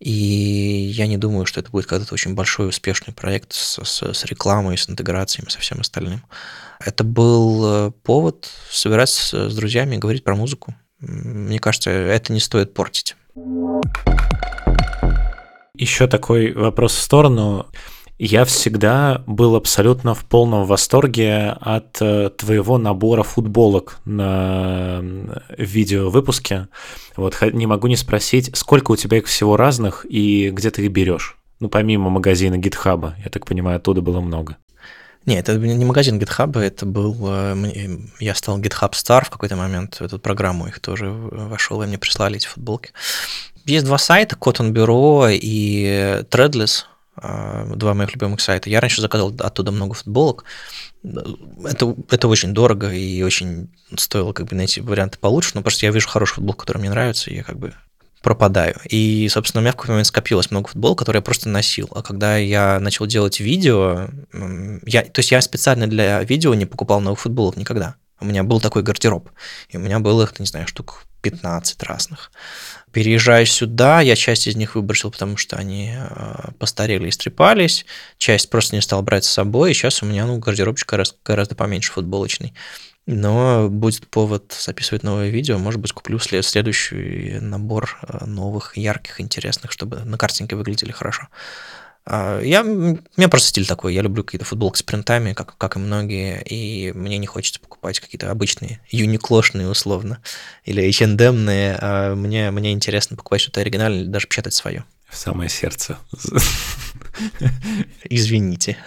[0.00, 4.24] И я не думаю, что это будет когда-то очень большой успешный проект с, с, с
[4.24, 6.24] рекламой, с интеграциями, со всем остальным.
[6.84, 10.74] Это был э, повод собираться с друзьями и говорить про музыку.
[10.98, 13.14] Мне кажется, это не стоит портить.
[15.74, 17.68] Еще такой вопрос в сторону.
[18.24, 25.02] Я всегда был абсолютно в полном восторге от э, твоего набора футболок на
[25.58, 26.68] видеовыпуске.
[27.16, 30.92] Вот не могу не спросить, сколько у тебя их всего разных и где ты их
[30.92, 31.36] берешь?
[31.58, 34.56] Ну, помимо магазина GitHub, я так понимаю, оттуда было много.
[35.26, 37.16] Нет, это не магазин GitHub, это был...
[37.22, 37.56] Э,
[38.20, 41.98] я стал GitHub Star в какой-то момент, в эту программу их тоже вошел, и мне
[41.98, 42.92] прислали эти футболки.
[43.64, 46.84] Есть два сайта, Cotton Bureau и Threadless,
[47.16, 48.70] два моих любимых сайта.
[48.70, 50.44] Я раньше заказывал оттуда много футболок.
[51.02, 55.92] Это, это очень дорого и очень стоило как бы найти варианты получше, но просто я
[55.92, 57.74] вижу хорошую футболку, которая мне нравится, и я как бы
[58.22, 58.76] пропадаю.
[58.88, 61.88] И, собственно, у меня в какой-то момент скопилось много футбол, которые я просто носил.
[61.94, 64.08] А когда я начал делать видео,
[64.86, 67.96] я, то есть я специально для видео не покупал новых футболок никогда.
[68.20, 69.28] У меня был такой гардероб,
[69.68, 72.30] и у меня было их, не знаю, штук 15 разных.
[72.92, 77.86] Переезжая сюда, я часть из них выбросил, потому что они э, постарели и стрепались,
[78.18, 81.54] часть просто не стал брать с собой, и сейчас у меня ну, гардеробчик гораздо, гораздо
[81.54, 82.52] поменьше футболочный.
[83.06, 89.72] Но будет повод записывать новое видео, может быть, куплю следующий набор э, новых, ярких, интересных,
[89.72, 91.28] чтобы на картинке выглядели хорошо.
[92.04, 95.76] А, я, у меня просто стиль такой, я люблю какие-то футболки с принтами, как, как
[95.76, 100.20] и многие, и мне не хочется покупать какие-то обычные, юниклошные условно,
[100.64, 104.84] или H&M, а мне, мне интересно покупать что-то оригинальное или даже печатать свое.
[105.08, 105.98] В самое сердце.
[108.08, 108.78] Извините.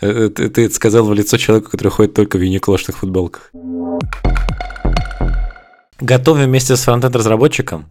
[0.00, 3.50] Э, э, ты, ты это сказал в лицо человеку, который ходит только в юниклошных футболках.
[6.00, 7.90] Готовим вместе с фронтенд-разработчиком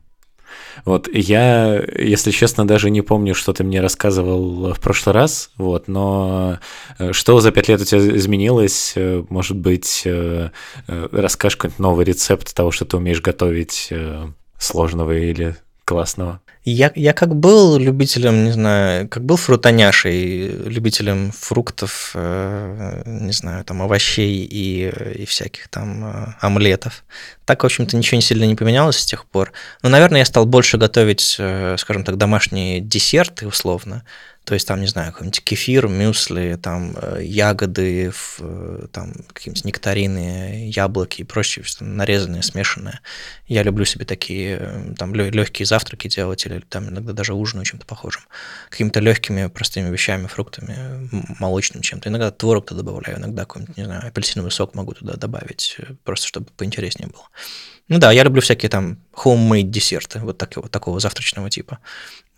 [0.86, 5.88] вот, я, если честно, даже не помню, что ты мне рассказывал в прошлый раз, вот,
[5.88, 6.60] но
[7.00, 8.94] э, что за пять лет у тебя изменилось?
[8.96, 10.50] Э, может быть, э,
[10.88, 13.92] расскажешь какой-нибудь новый рецепт того, что ты умеешь готовить
[14.58, 15.56] сложного или
[15.86, 16.41] классного?
[16.64, 23.66] Я, я как был любителем, не знаю, как был фрутоняшей, любителем фруктов, э, не знаю,
[23.66, 24.88] там овощей и,
[25.22, 27.04] и всяких там э, омлетов.
[27.46, 29.54] Так, в общем-то, ничего не сильно не поменялось с тех пор.
[29.82, 34.04] Но, наверное, я стал больше готовить, э, скажем так, домашние десерты, условно.
[34.44, 40.68] То есть там, не знаю, какой-нибудь кефир, мюсли, там э, ягоды, э, там какие-нибудь нектарины,
[40.76, 43.02] яблоки и прочее, нарезанные, смешанные.
[43.46, 47.86] Я люблю себе такие э, там легкие завтраки делать или там иногда даже ужинаю чем-то
[47.86, 48.24] похожим.
[48.72, 51.08] Какими-то легкими, простыми вещами, фруктами,
[51.40, 52.10] молочным чем-то.
[52.10, 56.48] Иногда творог туда добавляю, иногда какой-нибудь, не знаю, апельсиновый сок могу туда добавить, просто чтобы
[56.58, 57.28] поинтереснее было.
[57.92, 61.80] Ну да, я люблю всякие там homemade десерты, вот такого, такого завтрачного типа.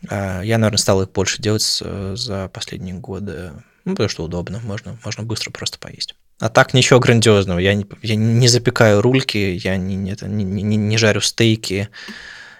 [0.09, 3.51] А, я, наверное, стал их больше делать за последние годы,
[3.85, 6.15] ну, потому что удобно, можно, можно быстро просто поесть.
[6.39, 7.59] А так ничего грандиозного.
[7.59, 11.89] Я не, я не запекаю рульки, я не, это, не, не, не жарю стейки.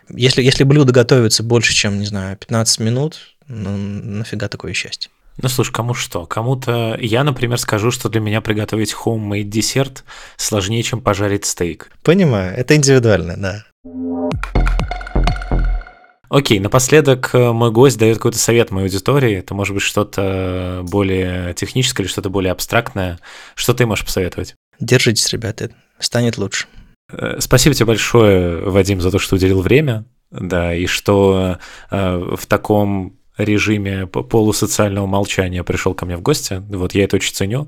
[0.10, 5.10] Если, если блюдо готовится больше, чем, не знаю, 15 минут, ну, нафига такое счастье?
[5.42, 6.26] Ну, слушай, кому что?
[6.26, 6.98] Кому-то...
[7.00, 10.04] Я, например, скажу, что для меня приготовить homemade десерт
[10.38, 11.90] сложнее, чем пожарить стейк.
[12.04, 13.66] Понимаю, это индивидуально, да.
[16.34, 19.36] Окей, напоследок э, мой гость дает какой-то совет моей аудитории.
[19.36, 23.20] Это может быть что-то более техническое или что-то более абстрактное.
[23.54, 24.56] Что ты можешь посоветовать?
[24.80, 25.70] Держитесь, ребята,
[26.00, 26.66] станет лучше.
[27.12, 30.06] Э, спасибо тебе большое, Вадим, за то, что уделил время.
[30.32, 31.60] Да, и что
[31.92, 36.62] э, в таком режиме полусоциального молчания пришел ко мне в гости.
[36.70, 37.68] Вот я это очень ценю.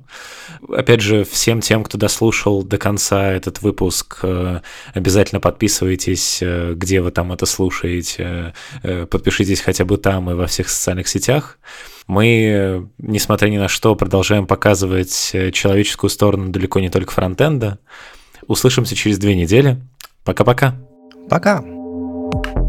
[0.69, 4.61] Опять же, всем тем, кто дослушал до конца этот выпуск, э,
[4.93, 8.53] обязательно подписывайтесь, э, где вы там это слушаете.
[8.83, 11.57] Э, подпишитесь хотя бы там и во всех социальных сетях.
[12.07, 17.79] Мы, несмотря ни на что, продолжаем показывать человеческую сторону далеко не только фронтенда.
[18.45, 19.81] Услышимся через две недели.
[20.23, 20.75] Пока-пока.
[21.27, 21.61] Пока.
[21.61, 21.75] -пока.
[22.31, 22.64] Пока.